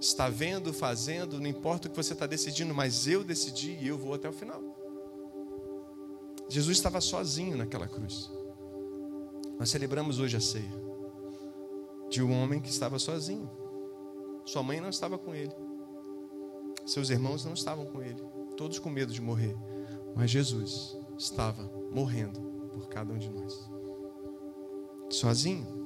está 0.00 0.30
vendo, 0.30 0.72
fazendo, 0.72 1.38
não 1.38 1.46
importa 1.46 1.86
o 1.86 1.90
que 1.90 1.96
você 1.96 2.14
está 2.14 2.26
decidindo, 2.26 2.74
mas 2.74 3.06
eu 3.06 3.22
decidi 3.22 3.76
e 3.80 3.86
eu 3.86 3.98
vou 3.98 4.14
até 4.14 4.28
o 4.28 4.32
final. 4.32 4.62
Jesus 6.48 6.78
estava 6.78 7.00
sozinho 7.00 7.56
naquela 7.56 7.86
cruz. 7.86 8.30
Nós 9.58 9.68
celebramos 9.68 10.18
hoje 10.18 10.38
a 10.38 10.40
ceia 10.40 10.90
de 12.08 12.22
um 12.22 12.32
homem 12.42 12.60
que 12.60 12.70
estava 12.70 12.98
sozinho. 12.98 13.48
Sua 14.46 14.62
mãe 14.62 14.80
não 14.80 14.88
estava 14.88 15.18
com 15.18 15.34
ele. 15.34 15.54
Seus 16.86 17.10
irmãos 17.10 17.44
não 17.44 17.52
estavam 17.52 17.84
com 17.84 18.02
ele, 18.02 18.20
todos 18.56 18.78
com 18.78 18.88
medo 18.88 19.12
de 19.12 19.20
morrer. 19.20 19.54
Mas 20.16 20.30
Jesus 20.30 20.96
estava 21.16 21.62
morrendo 21.92 22.40
por 22.72 22.88
cada 22.88 23.12
um 23.12 23.18
de 23.18 23.28
nós. 23.30 23.70
Sozinho. 25.10 25.78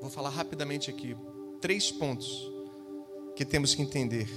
Vou 0.00 0.08
falar 0.08 0.30
rapidamente 0.30 0.88
aqui 0.88 1.14
três 1.60 1.90
pontos 1.90 2.50
que 3.36 3.44
temos 3.44 3.74
que 3.74 3.82
entender 3.82 4.28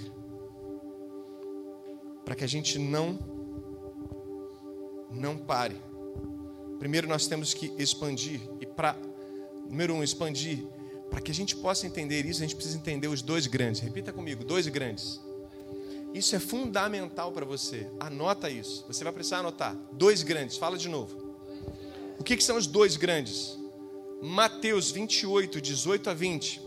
para 2.23 2.35
que 2.35 2.43
a 2.43 2.47
gente 2.47 2.79
não 2.79 3.19
não 5.11 5.37
pare. 5.37 5.75
Primeiro 6.79 7.07
nós 7.07 7.27
temos 7.27 7.53
que 7.53 7.71
expandir 7.77 8.41
e 8.59 8.65
para 8.65 8.97
número 9.69 9.93
um 9.93 10.03
expandir 10.03 10.65
para 11.09 11.21
que 11.21 11.31
a 11.31 11.35
gente 11.35 11.55
possa 11.55 11.85
entender 11.85 12.25
isso 12.25 12.39
a 12.41 12.45
gente 12.45 12.55
precisa 12.55 12.77
entender 12.77 13.07
os 13.07 13.21
dois 13.21 13.45
grandes. 13.45 13.81
Repita 13.81 14.11
comigo, 14.11 14.43
dois 14.43 14.67
grandes. 14.67 15.21
Isso 16.13 16.35
é 16.35 16.39
fundamental 16.39 17.31
para 17.31 17.45
você. 17.45 17.87
Anota 17.99 18.49
isso. 18.49 18.85
Você 18.87 19.03
vai 19.03 19.11
precisar 19.11 19.39
anotar. 19.39 19.75
Dois 19.91 20.21
grandes. 20.21 20.57
Fala 20.57 20.77
de 20.77 20.87
novo. 20.87 21.35
O 22.19 22.23
que, 22.23 22.37
que 22.37 22.43
são 22.43 22.55
os 22.55 22.67
dois 22.67 22.95
grandes? 22.95 23.57
Mateus 24.21 24.91
28, 24.91 25.59
18 25.59 26.09
a 26.09 26.13
20. 26.13 26.61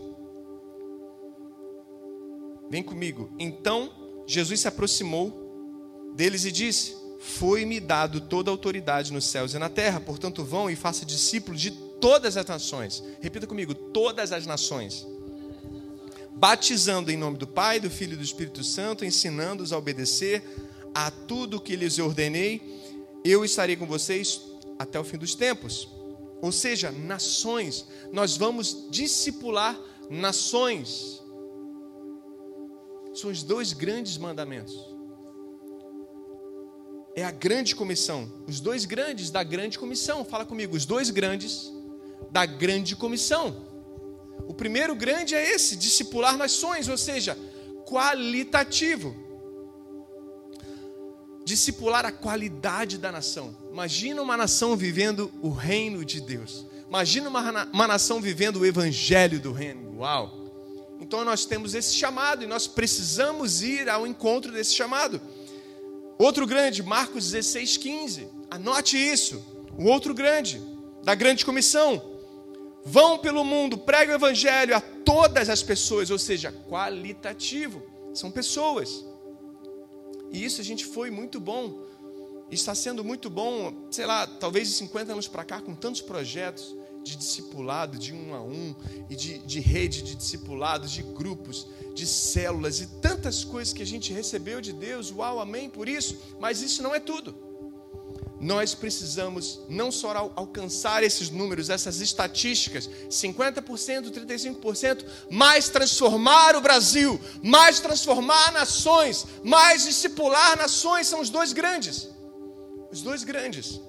Vem 2.69 2.83
comigo. 2.83 3.29
Então 3.39 3.91
Jesus 4.25 4.59
se 4.59 4.67
aproximou 4.67 6.11
deles 6.15 6.45
e 6.45 6.51
disse: 6.51 6.95
Foi-me 7.19 7.79
dado 7.79 8.21
toda 8.21 8.49
a 8.49 8.53
autoridade 8.53 9.13
nos 9.13 9.25
céus 9.25 9.53
e 9.53 9.59
na 9.59 9.69
terra, 9.69 9.99
portanto, 9.99 10.43
vão 10.43 10.69
e 10.69 10.75
faça 10.75 11.05
discípulos 11.05 11.61
de 11.61 11.71
todas 11.71 12.37
as 12.37 12.45
nações. 12.45 13.03
Repita 13.21 13.47
comigo: 13.47 13.73
todas 13.73 14.31
as 14.31 14.45
nações 14.45 15.05
batizando 16.37 17.11
em 17.11 17.17
nome 17.17 17.35
do 17.35 17.47
Pai, 17.47 17.79
do 17.79 17.89
Filho 17.89 18.13
e 18.13 18.17
do 18.17 18.23
Espírito 18.23 18.63
Santo, 18.63 19.03
ensinando-os 19.03 19.73
a 19.73 19.77
obedecer 19.77 20.43
a 20.93 21.09
tudo 21.09 21.59
que 21.59 21.75
lhes 21.75 21.97
ordenei, 21.97 22.61
eu 23.25 23.43
estarei 23.43 23.75
com 23.75 23.87
vocês 23.87 24.41
até 24.77 24.99
o 24.99 25.03
fim 25.03 25.17
dos 25.17 25.33
tempos. 25.33 25.89
Ou 26.39 26.51
seja, 26.51 26.91
nações, 26.91 27.85
nós 28.13 28.37
vamos 28.37 28.87
discipular 28.91 29.79
nações. 30.09 31.23
São 33.17 33.31
os 33.31 33.41
dois 33.41 33.73
grandes 33.73 34.15
mandamentos. 34.15 34.75
É 37.15 37.23
a 37.23 37.31
grande 37.31 37.75
comissão, 37.75 38.31
os 38.47 38.59
dois 38.59 38.85
grandes 38.85 39.31
da 39.31 39.43
grande 39.43 39.79
comissão. 39.79 40.23
Fala 40.23 40.45
comigo, 40.45 40.75
os 40.75 40.85
dois 40.85 41.09
grandes 41.09 41.73
da 42.29 42.45
grande 42.45 42.95
comissão. 42.95 43.65
O 44.47 44.53
primeiro 44.53 44.95
grande 44.95 45.33
é 45.33 45.51
esse, 45.51 45.75
discipular 45.75 46.37
nações, 46.37 46.87
ou 46.87 46.95
seja, 46.95 47.35
qualitativo. 47.87 49.15
Discipular 51.43 52.05
a 52.05 52.11
qualidade 52.11 52.99
da 52.99 53.11
nação. 53.11 53.57
Imagina 53.71 54.21
uma 54.21 54.37
nação 54.37 54.77
vivendo 54.77 55.31
o 55.41 55.49
reino 55.49 56.05
de 56.05 56.21
Deus. 56.21 56.67
Imagina 56.87 57.29
uma, 57.29 57.65
uma 57.73 57.87
nação 57.87 58.21
vivendo 58.21 58.57
o 58.57 58.65
evangelho 58.65 59.39
do 59.39 59.51
reino. 59.51 59.97
Uau! 59.97 60.46
Então 61.07 61.23
nós 61.23 61.45
temos 61.45 61.73
esse 61.73 61.93
chamado 61.95 62.43
e 62.43 62.47
nós 62.47 62.67
precisamos 62.67 63.61
ir 63.61 63.87
ao 63.87 64.05
encontro 64.05 64.51
desse 64.51 64.75
chamado. 64.75 65.21
Outro 66.17 66.45
grande, 66.45 66.83
Marcos 66.83 67.31
16, 67.31 67.77
15. 67.77 68.27
Anote 68.51 68.97
isso. 68.97 69.41
O 69.77 69.85
outro 69.85 70.13
grande, 70.13 70.61
da 71.03 71.15
grande 71.15 71.45
comissão. 71.45 72.19
Vão 72.83 73.17
pelo 73.17 73.45
mundo, 73.45 73.77
pregam 73.77 74.15
o 74.15 74.17
evangelho 74.17 74.75
a 74.75 74.81
todas 74.81 75.49
as 75.49 75.63
pessoas, 75.63 76.09
ou 76.11 76.19
seja, 76.19 76.51
qualitativo. 76.51 77.81
São 78.13 78.29
pessoas. 78.29 79.05
E 80.29 80.43
isso 80.43 80.59
a 80.59 80.63
gente 80.63 80.85
foi 80.85 81.09
muito 81.09 81.39
bom. 81.39 81.85
Está 82.51 82.75
sendo 82.75 83.01
muito 83.01 83.29
bom, 83.29 83.87
sei 83.91 84.05
lá, 84.05 84.27
talvez 84.27 84.67
de 84.67 84.73
50 84.73 85.13
anos 85.13 85.27
para 85.29 85.45
cá, 85.45 85.61
com 85.61 85.73
tantos 85.73 86.01
projetos 86.01 86.75
de 87.07 87.15
discipulado, 87.15 87.97
de 87.97 88.13
um 88.13 88.33
a 88.33 88.41
um, 88.41 88.75
e 89.09 89.15
de, 89.15 89.39
de 89.39 89.59
rede 89.59 90.01
de 90.01 90.15
discipulados, 90.15 90.91
de 90.91 91.01
grupos, 91.01 91.67
de 91.95 92.05
células, 92.05 92.79
e 92.79 92.87
tantas 93.01 93.43
coisas 93.43 93.73
que 93.73 93.81
a 93.81 93.85
gente 93.85 94.13
recebeu 94.13 94.61
de 94.61 94.73
Deus. 94.73 95.11
Uau, 95.11 95.39
amém 95.39 95.69
por 95.69 95.87
isso. 95.87 96.17
Mas 96.39 96.61
isso 96.61 96.83
não 96.83 96.93
é 96.93 96.99
tudo 96.99 97.47
nós 98.39 98.75
precisamos 98.75 99.59
não 99.67 99.91
só 99.91 100.31
alcançar 100.35 101.03
esses 101.03 101.29
números, 101.29 101.69
essas 101.69 102.01
estatísticas, 102.01 102.89
50%, 103.09 104.11
35%, 104.11 105.05
mas 105.29 105.69
transformar 105.69 106.55
o 106.55 106.61
Brasil, 106.61 107.19
mais 107.41 107.79
transformar 107.79 108.51
nações, 108.51 109.25
mais 109.43 109.85
discipular 109.85 110.57
nações, 110.57 111.07
são 111.07 111.19
os 111.19 111.29
dois 111.29 111.51
grandes. 111.51 112.09
Os 112.91 113.01
dois 113.01 113.23
grandes. 113.23 113.81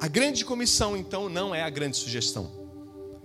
A 0.00 0.06
grande 0.06 0.44
comissão, 0.44 0.96
então, 0.96 1.28
não 1.28 1.54
é 1.54 1.62
a 1.62 1.70
grande 1.70 1.96
sugestão. 1.96 2.50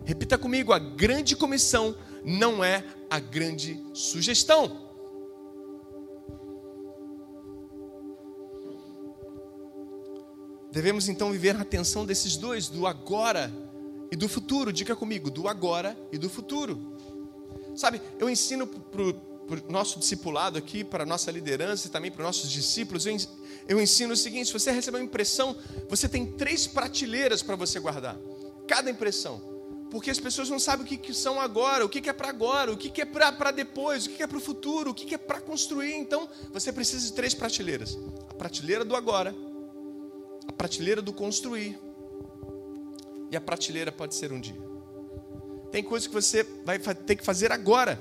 Repita 0.04 0.38
comigo: 0.38 0.74
a 0.74 0.80
grande 0.80 1.36
comissão 1.36 1.96
não 2.26 2.64
é 2.64 2.84
a 3.10 3.20
grande 3.20 3.80
sugestão. 3.94 4.82
Devemos 10.72 11.08
então 11.08 11.32
viver 11.32 11.54
na 11.54 11.64
tensão 11.64 12.04
desses 12.04 12.36
dois, 12.36 12.68
do 12.68 12.88
agora 12.88 13.54
e 14.12 14.16
do 14.16 14.28
futuro. 14.28 14.74
Diga 14.74 14.96
comigo, 14.96 15.30
do 15.30 15.48
agora 15.48 15.96
e 16.12 16.18
do 16.18 16.28
futuro. 16.28 16.98
Sabe, 17.76 18.02
eu 18.20 18.28
ensino 18.28 18.66
para 18.66 19.02
o 19.50 19.72
nosso 19.72 20.00
discipulado 20.00 20.58
aqui, 20.58 20.84
para 20.84 21.04
a 21.04 21.06
nossa 21.06 21.32
liderança 21.32 21.88
e 21.88 21.90
também 21.90 22.12
para 22.12 22.22
os 22.22 22.26
nossos 22.26 22.50
discípulos, 22.50 23.06
eu, 23.68 23.82
ensino 23.82 24.14
o 24.14 24.18
seguinte: 24.18 24.48
se 24.48 24.54
você 24.54 24.72
receber 24.72 24.98
uma 24.98 25.04
impressão, 25.04 25.56
você 25.90 26.08
tem 26.08 26.26
três 26.26 26.68
prateleiras 26.68 27.42
para 27.42 27.56
você 27.56 27.80
guardar. 27.80 28.18
Cada 28.68 28.90
impressão. 28.90 29.54
Porque 29.92 30.10
as 30.10 30.20
pessoas 30.20 30.50
não 30.50 30.58
sabem 30.58 30.86
o 30.86 30.90
que, 30.90 30.98
que 30.98 31.14
são 31.14 31.40
agora, 31.40 31.86
o 31.86 31.90
que, 31.90 32.02
que 32.02 32.10
é 32.10 32.14
para 32.14 32.30
agora, 32.30 32.72
o 32.72 32.78
que, 32.78 32.90
que 32.90 33.02
é 33.02 33.06
para 33.06 33.52
depois, 33.52 34.06
o 34.06 34.10
que, 34.10 34.16
que 34.16 34.24
é 34.24 34.28
para 34.28 34.38
o 34.38 34.42
futuro, 34.42 34.90
o 34.90 34.94
que, 34.94 35.06
que 35.06 35.14
é 35.14 35.20
para 35.20 35.40
construir. 35.40 35.94
Então, 35.94 36.28
você 36.52 36.74
precisa 36.74 37.06
de 37.06 37.14
três 37.14 37.34
prateleiras: 37.34 37.98
a 38.30 38.34
prateleira 38.34 38.84
do 38.84 38.96
agora, 38.96 39.36
a 40.48 40.52
prateleira 40.52 41.02
do 41.02 41.14
construir 41.14 41.80
e 43.30 43.36
a 43.36 43.42
prateleira 43.42 43.92
pode 43.92 44.16
ser 44.16 44.32
um 44.32 44.40
dia. 44.40 44.74
Tem 45.72 45.84
coisas 45.84 46.06
que 46.06 46.14
você 46.14 46.44
vai 46.64 46.78
ter 46.78 47.16
que 47.16 47.26
fazer 47.26 47.52
agora. 47.52 48.00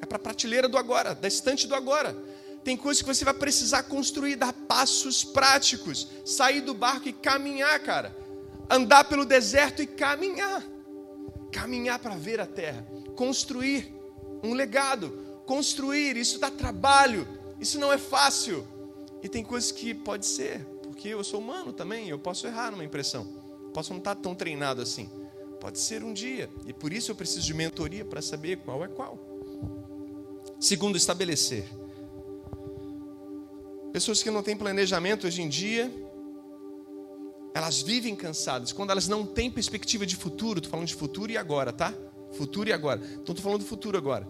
É 0.00 0.06
para 0.06 0.16
a 0.16 0.20
prateleira 0.20 0.68
do 0.68 0.78
agora, 0.78 1.14
da 1.14 1.28
estante 1.28 1.66
do 1.66 1.74
agora. 1.74 2.16
Tem 2.64 2.76
coisas 2.76 3.02
que 3.02 3.08
você 3.08 3.24
vai 3.24 3.34
precisar 3.34 3.84
construir, 3.84 4.36
dar 4.36 4.52
passos 4.52 5.22
práticos, 5.24 6.08
sair 6.24 6.60
do 6.60 6.74
barco 6.74 7.08
e 7.08 7.12
caminhar, 7.12 7.78
cara. 7.80 8.16
Andar 8.68 9.04
pelo 9.04 9.24
deserto 9.24 9.82
e 9.82 9.86
caminhar. 9.86 10.64
Caminhar 11.52 11.98
para 11.98 12.16
ver 12.16 12.40
a 12.40 12.46
terra. 12.46 12.86
Construir 13.14 13.94
um 14.42 14.52
legado. 14.52 15.42
Construir, 15.46 16.16
isso 16.16 16.38
dá 16.40 16.50
trabalho. 16.50 17.26
Isso 17.60 17.78
não 17.78 17.92
é 17.92 17.98
fácil. 17.98 18.66
E 19.22 19.28
tem 19.28 19.44
coisas 19.44 19.70
que 19.70 19.94
pode 19.94 20.26
ser, 20.26 20.64
porque 20.82 21.08
eu 21.08 21.22
sou 21.22 21.40
humano 21.40 21.72
também, 21.72 22.08
eu 22.08 22.18
posso 22.18 22.46
errar 22.46 22.70
numa 22.70 22.84
impressão 22.84 23.46
posso 23.76 23.92
não 23.92 23.98
estar 23.98 24.14
tão 24.14 24.34
treinado 24.34 24.80
assim. 24.80 25.10
Pode 25.60 25.78
ser 25.78 26.02
um 26.02 26.14
dia. 26.14 26.48
E 26.64 26.72
por 26.72 26.94
isso 26.94 27.10
eu 27.10 27.14
preciso 27.14 27.44
de 27.44 27.52
mentoria 27.52 28.06
para 28.06 28.22
saber 28.22 28.56
qual 28.64 28.82
é 28.82 28.88
qual. 28.88 29.18
Segundo, 30.58 30.96
estabelecer. 30.96 31.64
Pessoas 33.92 34.22
que 34.22 34.30
não 34.30 34.42
têm 34.42 34.56
planejamento 34.56 35.26
hoje 35.26 35.42
em 35.42 35.48
dia, 35.48 35.90
elas 37.54 37.80
vivem 37.80 38.14
cansadas. 38.14 38.72
Quando 38.72 38.90
elas 38.90 39.08
não 39.08 39.24
têm 39.24 39.50
perspectiva 39.50 40.04
de 40.04 40.16
futuro, 40.16 40.58
estou 40.58 40.70
falando 40.70 40.86
de 40.86 40.94
futuro 40.94 41.32
e 41.32 41.36
agora, 41.38 41.72
tá? 41.72 41.94
Futuro 42.32 42.68
e 42.68 42.72
agora. 42.72 43.00
Então 43.02 43.32
estou 43.32 43.36
falando 43.36 43.60
do 43.60 43.66
futuro 43.66 43.96
agora. 43.96 44.28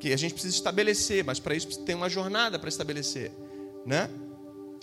Que 0.00 0.12
a 0.12 0.16
gente 0.16 0.32
precisa 0.32 0.56
estabelecer, 0.56 1.24
mas 1.24 1.38
para 1.38 1.54
isso 1.54 1.84
tem 1.84 1.94
uma 1.94 2.08
jornada 2.08 2.58
para 2.58 2.68
estabelecer, 2.68 3.30
né? 3.86 4.10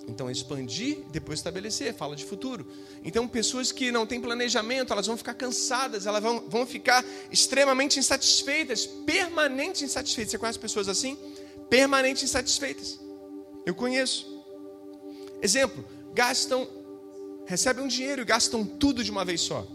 Então, 0.08 0.32
expandir, 0.32 1.00
depois 1.12 1.40
estabelecer, 1.40 1.94
fala 1.94 2.16
de 2.16 2.24
futuro. 2.24 2.66
Então, 3.04 3.28
pessoas 3.28 3.74
que 3.74 3.92
não 3.92 4.06
têm 4.08 4.22
planejamento, 4.22 4.94
elas 4.94 5.06
vão 5.06 5.18
ficar 5.18 5.34
cansadas, 5.34 6.06
elas 6.06 6.24
vão, 6.24 6.48
vão 6.48 6.66
ficar 6.66 7.04
extremamente 7.30 8.00
insatisfeitas, 8.00 8.86
permanente 8.86 9.84
insatisfeitas. 9.84 10.32
Você 10.32 10.38
conhece 10.38 10.58
pessoas 10.58 10.88
assim? 10.88 11.18
Permanente 11.70 12.24
insatisfeitas. 12.24 12.98
Eu 13.66 13.76
conheço. 13.76 14.26
Exemplo, 15.42 15.84
gastam, 16.14 16.66
recebem 17.46 17.84
um 17.84 17.88
dinheiro 17.88 18.22
e 18.22 18.26
gastam 18.26 18.66
tudo 18.66 19.04
de 19.04 19.12
uma 19.12 19.26
vez 19.26 19.42
só. 19.42 19.68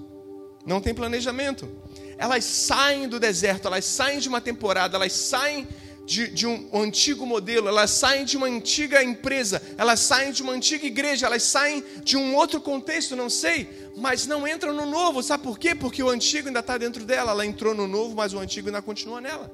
Não 0.64 0.80
tem 0.80 0.94
planejamento. 0.94 1.68
Elas 2.16 2.44
saem 2.44 3.06
do 3.06 3.20
deserto, 3.20 3.66
elas 3.66 3.84
saem 3.84 4.18
de 4.18 4.28
uma 4.30 4.40
temporada, 4.40 4.96
elas 4.96 5.12
saem 5.12 5.68
de, 6.04 6.28
de 6.28 6.46
um, 6.46 6.68
um 6.72 6.82
antigo 6.82 7.24
modelo, 7.24 7.68
elas 7.68 7.90
saem 7.90 8.24
de 8.24 8.36
uma 8.36 8.46
antiga 8.46 9.02
empresa, 9.02 9.62
elas 9.78 10.00
saem 10.00 10.32
de 10.32 10.42
uma 10.42 10.52
antiga 10.52 10.84
igreja, 10.86 11.26
elas 11.26 11.42
saem 11.44 11.84
de 12.02 12.16
um 12.16 12.34
outro 12.34 12.60
contexto, 12.60 13.14
não 13.14 13.30
sei, 13.30 13.90
mas 13.96 14.26
não 14.26 14.46
entram 14.46 14.72
no 14.72 14.86
novo, 14.86 15.22
sabe 15.22 15.44
por 15.44 15.58
quê? 15.58 15.74
Porque 15.74 16.02
o 16.02 16.08
antigo 16.08 16.48
ainda 16.48 16.60
está 16.60 16.76
dentro 16.76 17.04
dela, 17.04 17.30
ela 17.30 17.46
entrou 17.46 17.74
no 17.74 17.86
novo, 17.86 18.16
mas 18.16 18.34
o 18.34 18.38
antigo 18.38 18.68
ainda 18.68 18.82
continua 18.82 19.20
nela. 19.20 19.52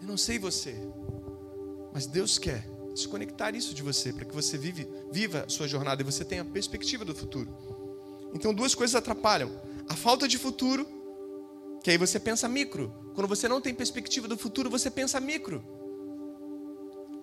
Eu 0.00 0.06
não 0.06 0.16
sei 0.16 0.38
você, 0.38 0.74
mas 1.92 2.06
Deus 2.06 2.38
quer 2.38 2.64
desconectar 2.92 3.56
isso 3.56 3.74
de 3.74 3.82
você, 3.82 4.12
para 4.12 4.24
que 4.24 4.34
você 4.34 4.56
vive, 4.56 4.86
viva 5.10 5.44
a 5.46 5.48
sua 5.48 5.66
jornada 5.66 6.02
e 6.02 6.04
você 6.04 6.24
tenha 6.24 6.44
perspectiva 6.44 7.04
do 7.04 7.14
futuro. 7.14 7.48
Então, 8.32 8.54
duas 8.54 8.74
coisas 8.74 8.94
atrapalham: 8.94 9.50
a 9.88 9.96
falta 9.96 10.28
de 10.28 10.38
futuro 10.38 10.86
que 11.84 11.90
aí 11.90 11.98
você 11.98 12.18
pensa 12.18 12.48
micro. 12.48 12.90
Quando 13.14 13.28
você 13.28 13.46
não 13.46 13.60
tem 13.60 13.74
perspectiva 13.74 14.26
do 14.26 14.38
futuro, 14.38 14.70
você 14.70 14.90
pensa 14.90 15.20
micro. 15.20 15.62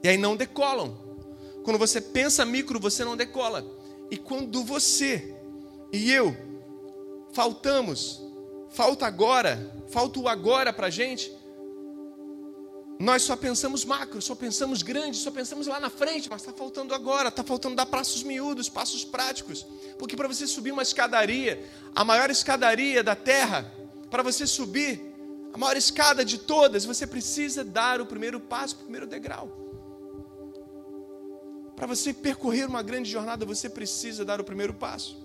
E 0.03 0.07
aí 0.07 0.17
não 0.17 0.35
decolam. 0.35 0.95
Quando 1.63 1.79
você 1.79 1.99
pensa 1.99 2.45
micro, 2.45 2.79
você 2.79 3.03
não 3.03 3.17
decola. 3.17 3.65
E 4.11 4.17
quando 4.17 4.63
você 4.63 5.35
e 5.91 6.11
eu 6.11 6.37
faltamos, 7.33 8.21
falta 8.69 9.07
agora, 9.07 9.83
falta 9.89 10.19
o 10.19 10.27
agora 10.27 10.71
para 10.71 10.87
a 10.87 10.91
gente, 10.91 11.35
nós 12.99 13.23
só 13.23 13.35
pensamos 13.35 13.83
macro, 13.83 14.21
só 14.21 14.35
pensamos 14.35 14.83
grande, 14.83 15.17
só 15.17 15.31
pensamos 15.31 15.65
lá 15.65 15.79
na 15.79 15.89
frente, 15.89 16.29
mas 16.29 16.41
está 16.41 16.53
faltando 16.53 16.93
agora, 16.93 17.29
está 17.29 17.43
faltando 17.43 17.75
dar 17.75 17.87
passos 17.87 18.21
miúdos, 18.21 18.69
passos 18.69 19.03
práticos. 19.03 19.65
Porque 19.97 20.15
para 20.15 20.27
você 20.27 20.45
subir 20.45 20.71
uma 20.71 20.83
escadaria, 20.83 21.67
a 21.95 22.05
maior 22.05 22.29
escadaria 22.29 23.03
da 23.03 23.15
terra, 23.15 23.80
para 24.11 24.21
você 24.21 24.45
subir 24.45 25.01
a 25.53 25.57
maior 25.57 25.77
escada 25.77 26.23
de 26.23 26.37
todas, 26.37 26.83
você 26.83 27.07
precisa 27.07 27.63
dar 27.63 28.01
o 28.01 28.05
primeiro 28.05 28.41
passo, 28.41 28.75
o 28.75 28.79
primeiro 28.79 29.07
degrau. 29.07 29.49
Para 31.77 31.87
você 31.87 32.13
percorrer 32.13 32.67
uma 32.67 32.83
grande 32.83 33.09
jornada, 33.09 33.45
você 33.45 33.69
precisa 33.69 34.23
dar 34.23 34.39
o 34.39 34.43
primeiro 34.43 34.73
passo. 34.73 35.17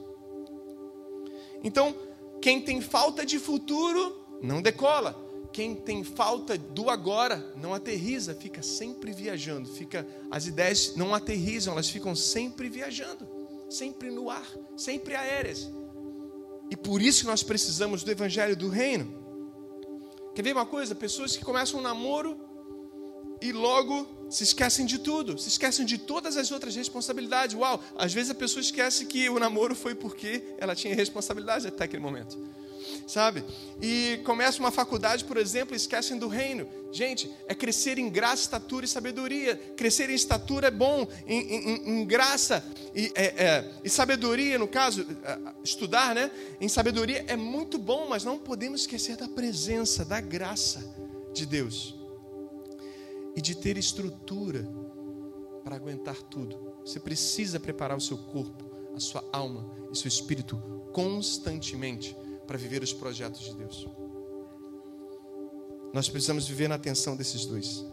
Então, 1.62 1.94
quem 2.40 2.62
tem 2.62 2.81
falta 2.81 3.27
de 3.27 3.38
futuro, 3.40 4.25
não 4.40 4.62
decola. 4.62 5.25
Quem 5.53 5.75
tem 5.75 6.05
falta 6.05 6.57
do 6.57 6.88
agora, 6.88 7.55
não 7.57 7.75
aterriza, 7.75 8.35
fica 8.35 8.62
sempre 8.62 9.11
viajando. 9.11 9.68
Fica 9.68 10.07
as 10.31 10.46
ideias 10.46 10.94
não 10.94 11.12
aterrizam, 11.12 11.72
elas 11.72 11.88
ficam 11.88 12.14
sempre 12.14 12.68
viajando, 12.68 13.27
sempre 13.68 14.11
no 14.11 14.31
ar, 14.31 14.46
sempre 14.77 15.14
aéreas. 15.14 15.68
E 16.71 16.77
por 16.77 17.01
isso 17.01 17.27
nós 17.27 17.43
precisamos 17.43 18.03
do 18.03 18.11
evangelho 18.11 18.57
do 18.57 18.69
reino. 18.69 19.25
Quer 20.35 20.43
ver 20.43 20.53
uma 20.53 20.67
coisa? 20.67 20.95
Pessoas 20.95 21.37
que 21.37 21.45
começam 21.45 21.81
um 21.81 21.83
namoro 21.83 22.39
e 23.41 23.53
logo 23.53 24.07
se 24.29 24.43
esquecem 24.43 24.85
de 24.85 24.99
tudo, 24.99 25.39
se 25.39 25.49
esquecem 25.49 25.87
de 25.87 25.99
todas 25.99 26.37
as 26.37 26.51
outras 26.51 26.75
responsabilidades. 26.75 27.57
Uau, 27.57 27.83
às 27.97 28.13
vezes 28.13 28.31
a 28.31 28.35
pessoa 28.35 28.61
esquece 28.61 29.07
que 29.07 29.29
o 29.29 29.39
namoro 29.39 29.75
foi 29.75 29.95
porque 29.95 30.43
ela 30.59 30.75
tinha 30.75 30.95
responsabilidade 30.95 31.67
até 31.69 31.85
aquele 31.85 32.03
momento 32.03 32.39
sabe? 33.07 33.44
E 33.81 34.20
começam 34.25 34.61
uma 34.61 34.70
faculdade, 34.70 35.25
por 35.25 35.37
exemplo, 35.37 35.75
e 35.75 35.77
esquecem 35.77 36.18
do 36.18 36.29
reino. 36.29 36.68
Gente, 36.92 37.31
é 37.46 37.55
crescer 37.55 37.99
em 37.99 38.09
graça, 38.09 38.42
estatura 38.42 38.85
e 38.85 38.88
sabedoria. 38.88 39.57
Crescer 39.77 40.09
em 40.11 40.14
estatura 40.14 40.68
é 40.68 40.70
bom, 40.70 41.07
em, 41.27 41.40
em, 41.40 41.90
em 41.90 42.05
graça 42.05 42.64
e, 42.94 43.12
é, 43.14 43.25
é, 43.25 43.72
e, 43.85 43.90
sabedoria, 43.90 44.59
no 44.59 44.66
caso, 44.66 45.07
é, 45.22 45.38
estudar, 45.62 46.14
né? 46.14 46.31
Em 46.61 46.68
sabedoria 46.68 47.25
é 47.29 47.37
muito 47.37 47.79
bom, 47.79 48.07
mas 48.09 48.25
não 48.25 48.38
podemos 48.38 48.83
esquecer 48.83 49.16
da 49.16 49.29
presença, 49.29 50.05
da 50.05 50.20
graça 50.20 50.83
de 51.35 51.44
Deus 51.44 51.94
e 53.37 53.42
de 53.42 53.55
ter 53.55 53.77
estrutura 53.77 54.66
para 55.62 55.77
aguentar 55.77 56.16
tudo. 56.22 56.57
Você 56.85 56.99
precisa 56.99 57.61
preparar 57.61 57.99
o 57.99 58.01
seu 58.01 58.16
corpo, 58.16 58.64
a 58.94 59.01
sua 59.01 59.22
alma 59.33 59.70
e 59.92 59.99
seu 59.99 60.09
espírito 60.09 60.57
constantemente 60.92 62.16
para 62.47 62.57
viver 62.57 62.83
os 62.83 62.93
projetos 62.93 63.41
de 63.41 63.55
Deus. 63.55 63.87
Nós 65.93 66.09
precisamos 66.09 66.47
viver 66.47 66.69
na 66.69 66.75
atenção 66.75 67.17
desses 67.17 67.47
dois. 67.47 67.85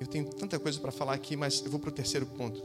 Eu 0.00 0.06
tenho 0.06 0.24
tanta 0.24 0.58
coisa 0.58 0.80
para 0.80 0.90
falar 0.90 1.12
aqui, 1.12 1.36
mas 1.36 1.62
eu 1.64 1.70
vou 1.70 1.78
para 1.78 1.90
o 1.90 1.92
terceiro 1.92 2.24
ponto. 2.24 2.62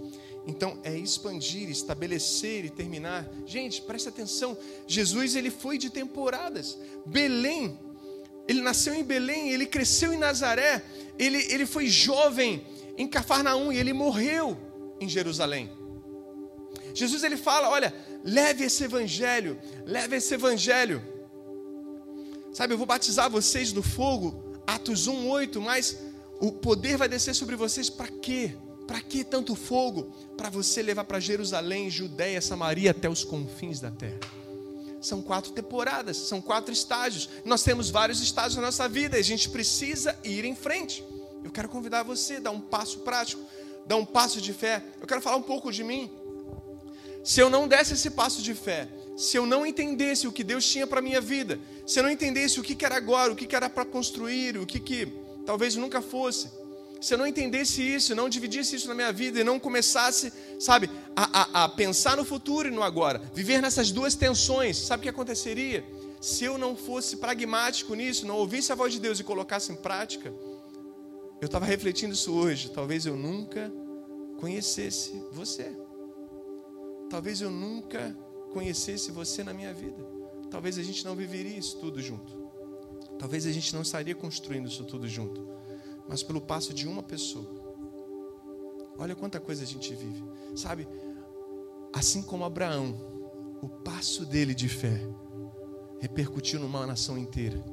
Então, 0.47 0.79
é 0.84 0.95
expandir, 0.97 1.69
estabelecer 1.69 2.63
e 2.63 2.69
terminar. 2.69 3.29
Gente, 3.45 3.82
preste 3.82 4.07
atenção. 4.07 4.57
Jesus, 4.88 5.36
ele 5.36 5.51
foi 5.51 5.77
de 5.77 5.89
temporadas. 5.89 6.77
Belém, 7.05 7.77
ele 8.47 8.61
nasceu 8.61 8.93
em 8.93 9.03
Belém, 9.03 9.49
ele 9.49 9.65
cresceu 9.65 10.13
em 10.13 10.17
Nazaré, 10.17 10.86
ele, 11.17 11.39
ele 11.51 11.65
foi 11.65 11.88
jovem 11.88 12.65
em 12.97 13.07
Cafarnaum 13.07 13.71
e 13.71 13.77
ele 13.77 13.91
morreu 13.91 14.57
em 15.01 15.09
Jerusalém. 15.09 15.69
Jesus, 16.93 17.23
ele 17.23 17.38
fala: 17.38 17.69
olha, 17.69 17.93
Leve 18.26 18.63
esse 18.63 18.84
evangelho, 18.84 19.55
leve 19.86 20.15
esse 20.15 20.34
evangelho. 20.34 20.99
Sabe, 22.51 22.73
eu 22.73 22.78
vou 22.78 22.88
batizar 22.88 23.30
vocês 23.30 23.71
no 23.71 23.84
fogo, 23.84 24.59
Atos 24.65 25.07
1:8, 25.07 25.61
mas 25.61 25.95
o 26.41 26.51
poder 26.51 26.97
vai 26.97 27.07
descer 27.07 27.36
sobre 27.36 27.55
vocês 27.55 27.88
para 27.88 28.07
quê? 28.07 28.57
Para 28.88 28.99
que 28.99 29.23
tanto 29.23 29.55
fogo? 29.55 30.11
Para 30.36 30.49
você 30.49 30.82
levar 30.82 31.03
para 31.03 31.19
Jerusalém, 31.19 31.88
Judéia, 31.91 32.41
Samaria 32.41 32.91
até 32.91 33.07
os 33.07 33.23
confins 33.23 33.80
da 33.80 33.91
terra. 33.91 34.19
São 34.99 35.21
quatro 35.21 35.51
temporadas, 35.51 36.17
são 36.17 36.41
quatro 36.41 36.73
estágios. 36.73 37.30
Nós 37.45 37.61
temos 37.61 37.91
vários 37.91 38.19
estágios 38.21 38.55
na 38.55 38.63
nossa 38.63 38.89
vida 38.89 39.17
e 39.17 39.19
a 39.19 39.23
gente 39.23 39.49
precisa 39.49 40.17
ir 40.23 40.45
em 40.45 40.55
frente. 40.55 41.03
Eu 41.43 41.51
quero 41.51 41.69
convidar 41.69 42.01
você 42.01 42.38
a 42.38 42.39
dar 42.39 42.51
um 42.51 42.59
passo 42.59 42.99
prático, 42.99 43.43
dar 43.86 43.97
um 43.97 44.05
passo 44.05 44.41
de 44.41 44.51
fé. 44.51 44.84
Eu 44.99 45.05
quero 45.05 45.21
falar 45.21 45.38
um 45.38 45.43
pouco 45.43 45.71
de 45.71 45.84
mim. 45.84 46.09
Se 47.26 47.39
eu 47.39 47.49
não 47.49 47.67
desse 47.67 47.95
esse 47.95 48.11
passo 48.11 48.39
de 48.39 48.53
fé, 48.53 48.88
se 49.17 49.36
eu 49.36 49.47
não 49.47 49.65
entendesse 49.65 50.28
o 50.28 50.32
que 50.32 50.43
Deus 50.43 50.63
tinha 50.63 50.86
para 50.86 51.01
minha 51.01 51.19
vida, 51.19 51.59
se 51.84 51.97
eu 51.97 52.03
não 52.03 52.09
entendesse 52.11 52.59
o 52.59 52.63
que, 52.63 52.86
era 52.86 52.95
agora, 52.95 53.34
o 53.34 53.36
que, 53.36 53.47
que 53.47 53.55
era 53.55 53.67
para 53.67 53.84
construir, 53.84 54.59
o 54.59 54.65
que, 54.65 54.80
que 54.80 55.11
talvez 55.43 55.76
nunca 55.76 56.03
fosse, 56.03 56.51
se 57.01 57.15
eu 57.15 57.17
não 57.17 57.26
entendesse 57.26 57.82
isso, 57.82 58.13
não 58.13 58.30
dividisse 58.30 58.76
isso 58.76 58.88
na 58.88 58.93
minha 58.93 59.11
vida 59.11 59.39
e 59.39 59.43
não 59.43 59.59
começasse, 59.59 60.32
sabe, 60.59 60.88
a, 61.15 61.61
a, 61.61 61.63
a 61.63 61.69
pensar 61.69 62.15
no 62.15 62.23
futuro 62.23 62.67
e 62.67 62.71
no 62.71 62.84
agora, 62.84 63.19
viver 63.34 63.59
nessas 63.59 63.91
duas 63.91 64.13
tensões, 64.13 64.78
sabe 64.78 65.01
o 65.01 65.03
que 65.05 65.09
aconteceria? 65.09 65.84
Se 66.21 66.43
eu 66.43 66.59
não 66.59 66.76
fosse 66.76 67.17
pragmático 67.17 67.95
nisso, 67.95 68.28
não 68.28 68.36
ouvisse 68.36 68.71
a 68.71 68.76
voz 68.76 68.93
de 68.93 68.99
Deus 68.99 69.19
e 69.19 69.23
colocasse 69.23 69.71
em 69.71 69.76
prática, 69.76 70.32
eu 71.41 71.47
estava 71.47 71.65
refletindo 71.65 72.13
isso 72.13 72.32
hoje, 72.34 72.69
talvez 72.69 73.07
eu 73.07 73.15
nunca 73.15 73.73
conhecesse 74.39 75.19
você. 75.32 75.84
Talvez 77.09 77.41
eu 77.41 77.51
nunca 77.51 78.15
conhecesse 78.51 79.11
você 79.11 79.43
na 79.43 79.53
minha 79.53 79.73
vida. 79.73 80.03
Talvez 80.49 80.77
a 80.77 80.83
gente 80.83 81.03
não 81.03 81.15
viveria 81.15 81.57
isso 81.57 81.77
tudo 81.79 82.01
junto. 82.01 82.45
Talvez 83.19 83.45
a 83.45 83.51
gente 83.51 83.73
não 83.73 83.81
estaria 83.81 84.15
construindo 84.15 84.67
isso 84.67 84.83
tudo 84.83 85.07
junto. 85.07 85.47
Mas 86.07 86.23
pelo 86.23 86.41
passo 86.41 86.73
de 86.73 86.87
uma 86.87 87.03
pessoa. 87.03 87.49
Olha 88.97 89.15
quanta 89.15 89.39
coisa 89.39 89.63
a 89.63 89.67
gente 89.67 89.93
vive. 89.93 90.23
Sabe? 90.55 90.87
Assim 91.93 92.21
como 92.21 92.45
Abraão, 92.45 92.95
o 93.61 93.69
passo 93.69 94.25
dele 94.25 94.53
de 94.53 94.69
fé 94.69 95.01
repercutiu 95.99 96.59
numa 96.59 96.85
nação 96.85 97.17
inteira. 97.17 97.63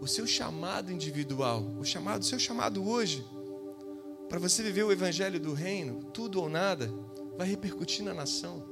O 0.00 0.06
seu 0.06 0.26
chamado 0.26 0.90
individual, 0.90 1.64
o 1.78 1.84
chamado, 1.84 2.22
o 2.22 2.24
seu 2.24 2.38
chamado 2.38 2.84
hoje, 2.88 3.24
para 4.28 4.38
você 4.38 4.62
viver 4.62 4.82
o 4.82 4.90
evangelho 4.90 5.38
do 5.38 5.52
reino, 5.52 6.02
tudo 6.04 6.40
ou 6.40 6.48
nada, 6.48 6.92
vai 7.36 7.46
repercutir 7.46 8.04
na 8.04 8.14
nação. 8.14 8.71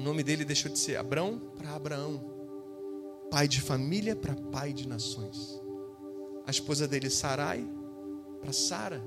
O 0.00 0.02
nome 0.02 0.22
dele 0.22 0.46
deixou 0.46 0.72
de 0.72 0.78
ser 0.78 0.96
Abrão 0.96 1.38
para 1.58 1.74
Abraão, 1.74 2.24
pai 3.30 3.46
de 3.46 3.60
família 3.60 4.16
para 4.16 4.34
pai 4.34 4.72
de 4.72 4.88
nações. 4.88 5.60
A 6.46 6.50
esposa 6.50 6.88
dele, 6.88 7.10
Sarai, 7.10 7.70
para 8.40 8.50
Sara, 8.50 9.04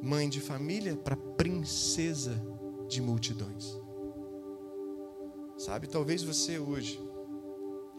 mãe 0.00 0.28
de 0.28 0.40
família 0.40 0.96
para 0.96 1.16
princesa 1.16 2.40
de 2.86 3.02
multidões. 3.02 3.76
Sabe, 5.58 5.88
talvez 5.88 6.22
você 6.22 6.60
hoje 6.60 7.02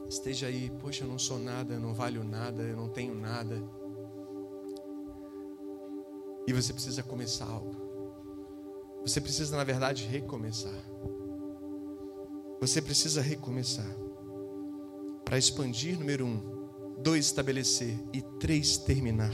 esteja 0.07 0.47
aí, 0.47 0.71
poxa, 0.79 1.03
eu 1.03 1.09
não 1.09 1.19
sou 1.19 1.37
nada, 1.37 1.73
eu 1.73 1.79
não 1.81 1.93
valho 1.93 2.23
nada, 2.23 2.63
eu 2.63 2.77
não 2.77 2.87
tenho 2.87 3.13
nada. 3.13 3.61
E 6.47 6.53
você 6.53 6.71
precisa 6.71 7.03
começar 7.03 7.47
algo. 7.47 7.84
Você 9.05 9.21
precisa, 9.21 9.55
na 9.55 9.63
verdade, 9.63 10.03
recomeçar. 10.05 10.73
Você 12.59 12.81
precisa 12.81 13.21
recomeçar. 13.21 13.85
Para 15.23 15.37
expandir, 15.37 15.99
número 15.99 16.25
um. 16.25 16.39
Dois, 17.03 17.25
estabelecer. 17.25 17.95
E 18.11 18.21
três, 18.39 18.77
terminar. 18.77 19.31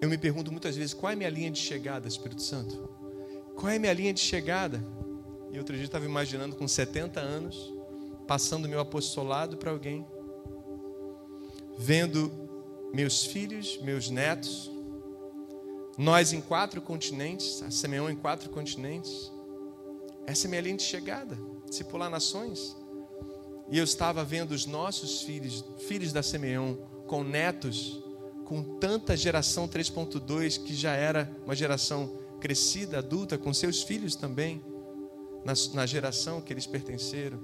Eu 0.00 0.08
me 0.08 0.16
pergunto 0.16 0.50
muitas 0.50 0.76
vezes 0.76 0.94
qual 0.94 1.10
é 1.10 1.12
a 1.12 1.16
minha 1.16 1.28
linha 1.28 1.50
de 1.50 1.58
chegada, 1.58 2.08
Espírito 2.08 2.40
Santo? 2.40 2.88
Qual 3.54 3.70
é 3.70 3.76
a 3.76 3.78
minha 3.78 3.92
linha 3.92 4.14
de 4.14 4.20
chegada? 4.20 4.82
E 5.52 5.58
outro 5.58 5.74
dia 5.74 5.82
eu 5.82 5.86
estava 5.86 6.06
imaginando 6.06 6.56
com 6.56 6.66
70 6.66 7.20
anos, 7.20 7.74
passando 8.26 8.68
meu 8.68 8.80
apostolado 8.80 9.58
para 9.58 9.72
alguém, 9.72 10.06
vendo 11.76 12.30
meus 12.94 13.24
filhos, 13.24 13.78
meus 13.82 14.08
netos, 14.08 14.70
nós 15.98 16.32
em 16.32 16.40
quatro 16.40 16.80
continentes, 16.80 17.60
a 17.60 17.72
Simeão 17.72 18.08
em 18.08 18.14
quatro 18.14 18.48
continentes. 18.50 19.32
Essa 20.28 20.46
é 20.46 20.48
minha 20.48 20.60
linha 20.60 20.76
de 20.76 20.84
chegada, 20.84 21.36
discipular 21.68 22.08
nações. 22.08 22.76
E 23.68 23.76
eu 23.76 23.82
estava 23.82 24.24
vendo 24.24 24.52
os 24.52 24.64
nossos 24.64 25.22
filhos, 25.22 25.64
filhos 25.88 26.12
da 26.12 26.22
Simeão, 26.22 26.78
com 27.08 27.24
netos, 27.24 28.00
com 28.44 28.78
tanta 28.78 29.16
geração 29.16 29.66
3.2 29.66 30.62
que 30.62 30.72
já 30.72 30.92
era 30.92 31.36
uma 31.44 31.56
geração 31.56 32.16
crescida, 32.40 32.98
adulta, 32.98 33.36
com 33.36 33.52
seus 33.52 33.82
filhos 33.82 34.14
também, 34.14 34.62
na, 35.44 35.52
na 35.74 35.84
geração 35.84 36.40
que 36.40 36.52
eles 36.52 36.66
pertenceram. 36.66 37.40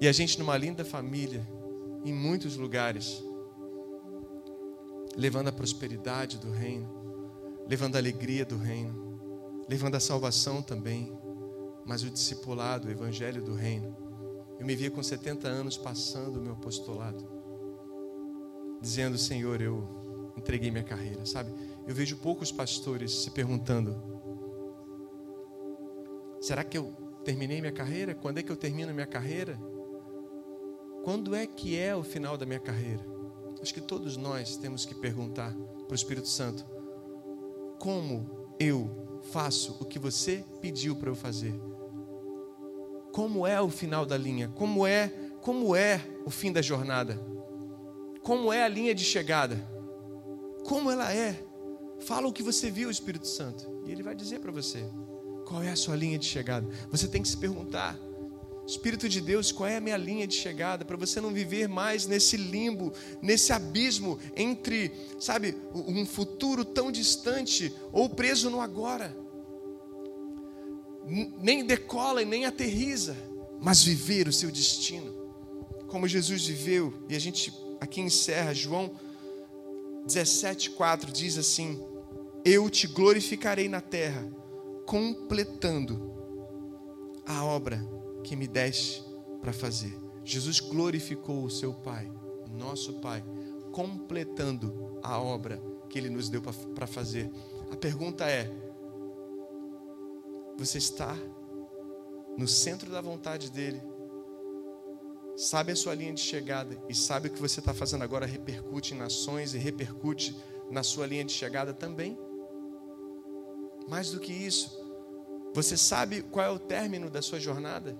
E 0.00 0.08
a 0.08 0.12
gente 0.12 0.40
numa 0.40 0.56
linda 0.56 0.84
família, 0.84 1.48
em 2.04 2.12
muitos 2.12 2.56
lugares, 2.56 3.22
levando 5.16 5.48
a 5.48 5.52
prosperidade 5.52 6.36
do 6.38 6.50
reino 6.50 7.03
levando 7.68 7.96
a 7.96 7.98
alegria 7.98 8.44
do 8.44 8.56
reino, 8.56 9.64
levando 9.68 9.94
a 9.94 10.00
salvação 10.00 10.62
também, 10.62 11.12
mas 11.84 12.02
o 12.02 12.10
discipulado, 12.10 12.88
o 12.88 12.90
evangelho 12.90 13.42
do 13.42 13.54
reino. 13.54 13.96
Eu 14.58 14.66
me 14.66 14.74
via 14.74 14.90
com 14.90 15.02
70 15.02 15.48
anos 15.48 15.76
passando 15.76 16.38
o 16.38 16.40
meu 16.40 16.52
apostolado, 16.52 17.24
dizendo: 18.80 19.18
Senhor, 19.18 19.60
eu 19.60 20.32
entreguei 20.36 20.70
minha 20.70 20.84
carreira, 20.84 21.26
sabe? 21.26 21.52
Eu 21.86 21.94
vejo 21.94 22.16
poucos 22.16 22.52
pastores 22.52 23.12
se 23.12 23.30
perguntando: 23.30 23.96
será 26.40 26.62
que 26.62 26.78
eu 26.78 26.92
terminei 27.24 27.60
minha 27.60 27.72
carreira? 27.72 28.14
Quando 28.14 28.38
é 28.38 28.42
que 28.42 28.52
eu 28.52 28.56
termino 28.56 28.92
minha 28.94 29.06
carreira? 29.06 29.58
Quando 31.02 31.34
é 31.34 31.46
que 31.46 31.76
é 31.76 31.94
o 31.94 32.02
final 32.02 32.38
da 32.38 32.46
minha 32.46 32.60
carreira? 32.60 33.04
Acho 33.60 33.74
que 33.74 33.80
todos 33.80 34.16
nós 34.16 34.56
temos 34.56 34.86
que 34.86 34.94
perguntar 34.94 35.54
para 35.54 35.92
o 35.92 35.94
Espírito 35.94 36.28
Santo: 36.28 36.64
como 37.78 38.54
eu 38.58 39.20
faço 39.32 39.76
o 39.80 39.84
que 39.84 39.98
você 39.98 40.44
pediu 40.60 40.96
para 40.96 41.10
eu 41.10 41.14
fazer? 41.14 41.54
Como 43.12 43.46
é 43.46 43.60
o 43.60 43.68
final 43.68 44.04
da 44.04 44.16
linha? 44.16 44.48
Como 44.48 44.86
é, 44.86 45.08
como 45.40 45.76
é 45.76 46.00
o 46.24 46.30
fim 46.30 46.52
da 46.52 46.60
jornada? 46.60 47.18
Como 48.22 48.52
é 48.52 48.64
a 48.64 48.68
linha 48.68 48.94
de 48.94 49.04
chegada? 49.04 49.56
Como 50.64 50.90
ela 50.90 51.12
é? 51.12 51.44
Fala 52.00 52.26
o 52.26 52.32
que 52.32 52.42
você 52.42 52.70
viu, 52.70 52.90
Espírito 52.90 53.26
Santo, 53.26 53.82
e 53.86 53.92
ele 53.92 54.02
vai 54.02 54.14
dizer 54.14 54.40
para 54.40 54.50
você 54.50 54.84
qual 55.46 55.62
é 55.62 55.70
a 55.70 55.76
sua 55.76 55.94
linha 55.94 56.18
de 56.18 56.26
chegada. 56.26 56.66
Você 56.90 57.06
tem 57.06 57.22
que 57.22 57.28
se 57.28 57.36
perguntar: 57.36 57.98
Espírito 58.66 59.08
de 59.08 59.20
Deus, 59.20 59.52
qual 59.52 59.68
é 59.68 59.76
a 59.76 59.80
minha 59.80 59.96
linha 59.96 60.26
de 60.26 60.34
chegada 60.34 60.84
para 60.84 60.96
você 60.96 61.20
não 61.20 61.32
viver 61.32 61.68
mais 61.68 62.06
nesse 62.06 62.36
limbo, 62.36 62.92
nesse 63.20 63.52
abismo 63.52 64.18
entre, 64.34 64.90
sabe, 65.20 65.54
um 65.74 66.06
futuro 66.06 66.64
tão 66.64 66.90
distante 66.90 67.74
ou 67.92 68.08
preso 68.08 68.48
no 68.48 68.60
agora? 68.60 69.14
Nem 71.38 71.66
decola 71.66 72.22
e 72.22 72.24
nem 72.24 72.46
aterriza, 72.46 73.14
mas 73.60 73.82
viver 73.82 74.28
o 74.28 74.32
seu 74.32 74.50
destino, 74.50 75.12
como 75.86 76.08
Jesus 76.08 76.46
viveu, 76.46 76.94
e 77.06 77.14
a 77.14 77.18
gente 77.18 77.52
aqui 77.78 78.00
encerra, 78.00 78.54
João 78.54 78.92
17,4 80.06 81.12
diz 81.12 81.36
assim: 81.36 81.78
Eu 82.42 82.70
te 82.70 82.86
glorificarei 82.86 83.68
na 83.68 83.82
terra, 83.82 84.26
completando 84.86 86.14
a 87.26 87.44
obra 87.44 87.93
que 88.24 88.34
me 88.34 88.48
deste 88.48 89.04
para 89.40 89.52
fazer. 89.52 89.96
Jesus 90.24 90.58
glorificou 90.58 91.44
o 91.44 91.50
seu 91.50 91.72
Pai, 91.72 92.10
nosso 92.50 92.94
Pai, 92.94 93.22
completando 93.70 94.98
a 95.02 95.20
obra 95.20 95.62
que 95.88 95.98
Ele 95.98 96.08
nos 96.08 96.28
deu 96.28 96.42
para 96.42 96.86
fazer. 96.86 97.30
A 97.70 97.76
pergunta 97.76 98.28
é: 98.28 98.50
você 100.56 100.78
está 100.78 101.14
no 102.36 102.48
centro 102.48 102.90
da 102.90 103.00
vontade 103.00 103.50
dEle? 103.50 103.82
Sabe 105.36 105.72
a 105.72 105.76
sua 105.76 105.94
linha 105.94 106.14
de 106.14 106.20
chegada 106.20 106.80
e 106.88 106.94
sabe 106.94 107.28
o 107.28 107.30
que 107.30 107.40
você 107.40 107.58
está 107.60 107.74
fazendo 107.74 108.04
agora 108.04 108.24
repercute 108.24 108.94
em 108.94 108.96
nações 108.96 109.52
e 109.52 109.58
repercute 109.58 110.36
na 110.70 110.82
sua 110.82 111.06
linha 111.06 111.24
de 111.24 111.32
chegada 111.32 111.74
também? 111.74 112.16
Mais 113.88 114.10
do 114.12 114.20
que 114.20 114.32
isso, 114.32 114.80
você 115.52 115.76
sabe 115.76 116.22
qual 116.22 116.46
é 116.46 116.50
o 116.50 116.58
término 116.58 117.10
da 117.10 117.20
sua 117.20 117.38
jornada? 117.38 117.96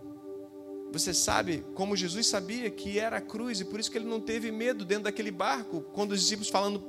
Você 0.94 1.12
sabe 1.12 1.64
como 1.74 1.96
Jesus 1.96 2.28
sabia 2.28 2.70
que 2.70 3.00
era 3.00 3.16
a 3.16 3.20
cruz 3.20 3.58
e 3.58 3.64
por 3.64 3.80
isso 3.80 3.90
que 3.90 3.98
ele 3.98 4.04
não 4.04 4.20
teve 4.20 4.52
medo 4.52 4.84
dentro 4.84 5.04
daquele 5.04 5.32
barco, 5.32 5.80
quando 5.92 6.12
os 6.12 6.20
discípulos 6.20 6.48
falando, 6.48 6.80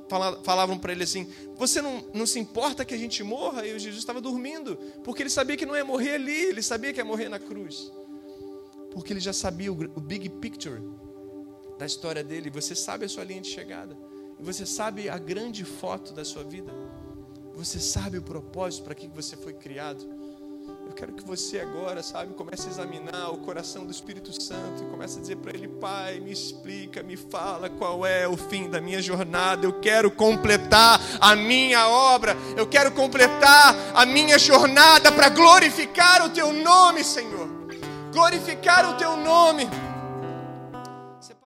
falavam 0.44 0.78
para 0.78 0.92
ele 0.92 1.02
assim: 1.02 1.28
Você 1.56 1.82
não, 1.82 2.04
não 2.14 2.24
se 2.24 2.38
importa 2.38 2.84
que 2.84 2.94
a 2.94 2.96
gente 2.96 3.24
morra? 3.24 3.66
E 3.66 3.74
o 3.74 3.78
Jesus 3.80 3.98
estava 3.98 4.20
dormindo, 4.20 4.76
porque 5.02 5.24
ele 5.24 5.28
sabia 5.28 5.56
que 5.56 5.66
não 5.66 5.74
ia 5.74 5.84
morrer 5.84 6.14
ali, 6.14 6.36
ele 6.36 6.62
sabia 6.62 6.92
que 6.92 7.00
ia 7.00 7.04
morrer 7.04 7.28
na 7.28 7.40
cruz, 7.40 7.90
porque 8.92 9.12
ele 9.12 9.18
já 9.18 9.32
sabia 9.32 9.72
o, 9.72 9.76
o 9.96 10.00
big 10.00 10.28
picture 10.28 10.80
da 11.76 11.84
história 11.84 12.22
dele. 12.22 12.48
Você 12.50 12.76
sabe 12.76 13.06
a 13.06 13.08
sua 13.08 13.24
linha 13.24 13.40
de 13.40 13.48
chegada, 13.48 13.98
e 14.38 14.42
você 14.44 14.64
sabe 14.64 15.08
a 15.08 15.18
grande 15.18 15.64
foto 15.64 16.12
da 16.12 16.24
sua 16.24 16.44
vida, 16.44 16.72
você 17.56 17.80
sabe 17.80 18.18
o 18.18 18.22
propósito 18.22 18.84
para 18.84 18.94
que 18.94 19.08
você 19.08 19.36
foi 19.36 19.54
criado. 19.54 20.15
Eu 20.86 20.92
quero 20.92 21.12
que 21.12 21.24
você 21.24 21.58
agora, 21.58 22.02
sabe, 22.02 22.32
comece 22.34 22.68
a 22.68 22.70
examinar 22.70 23.30
o 23.30 23.38
coração 23.38 23.84
do 23.84 23.90
Espírito 23.90 24.32
Santo 24.40 24.84
e 24.84 24.86
comece 24.86 25.18
a 25.18 25.20
dizer 25.20 25.36
para 25.36 25.52
ele, 25.52 25.66
Pai, 25.66 26.20
me 26.20 26.30
explica, 26.30 27.02
me 27.02 27.16
fala 27.16 27.68
qual 27.68 28.06
é 28.06 28.26
o 28.26 28.36
fim 28.36 28.70
da 28.70 28.80
minha 28.80 29.02
jornada. 29.02 29.66
Eu 29.66 29.80
quero 29.80 30.10
completar 30.10 31.00
a 31.20 31.34
minha 31.34 31.88
obra. 31.88 32.36
Eu 32.56 32.66
quero 32.66 32.92
completar 32.92 33.74
a 33.94 34.06
minha 34.06 34.38
jornada 34.38 35.10
para 35.10 35.28
glorificar 35.28 36.24
o 36.24 36.30
teu 36.30 36.52
nome, 36.52 37.02
Senhor. 37.02 37.48
Glorificar 38.12 38.88
o 38.88 38.94
teu 38.96 39.16
nome. 39.16 39.68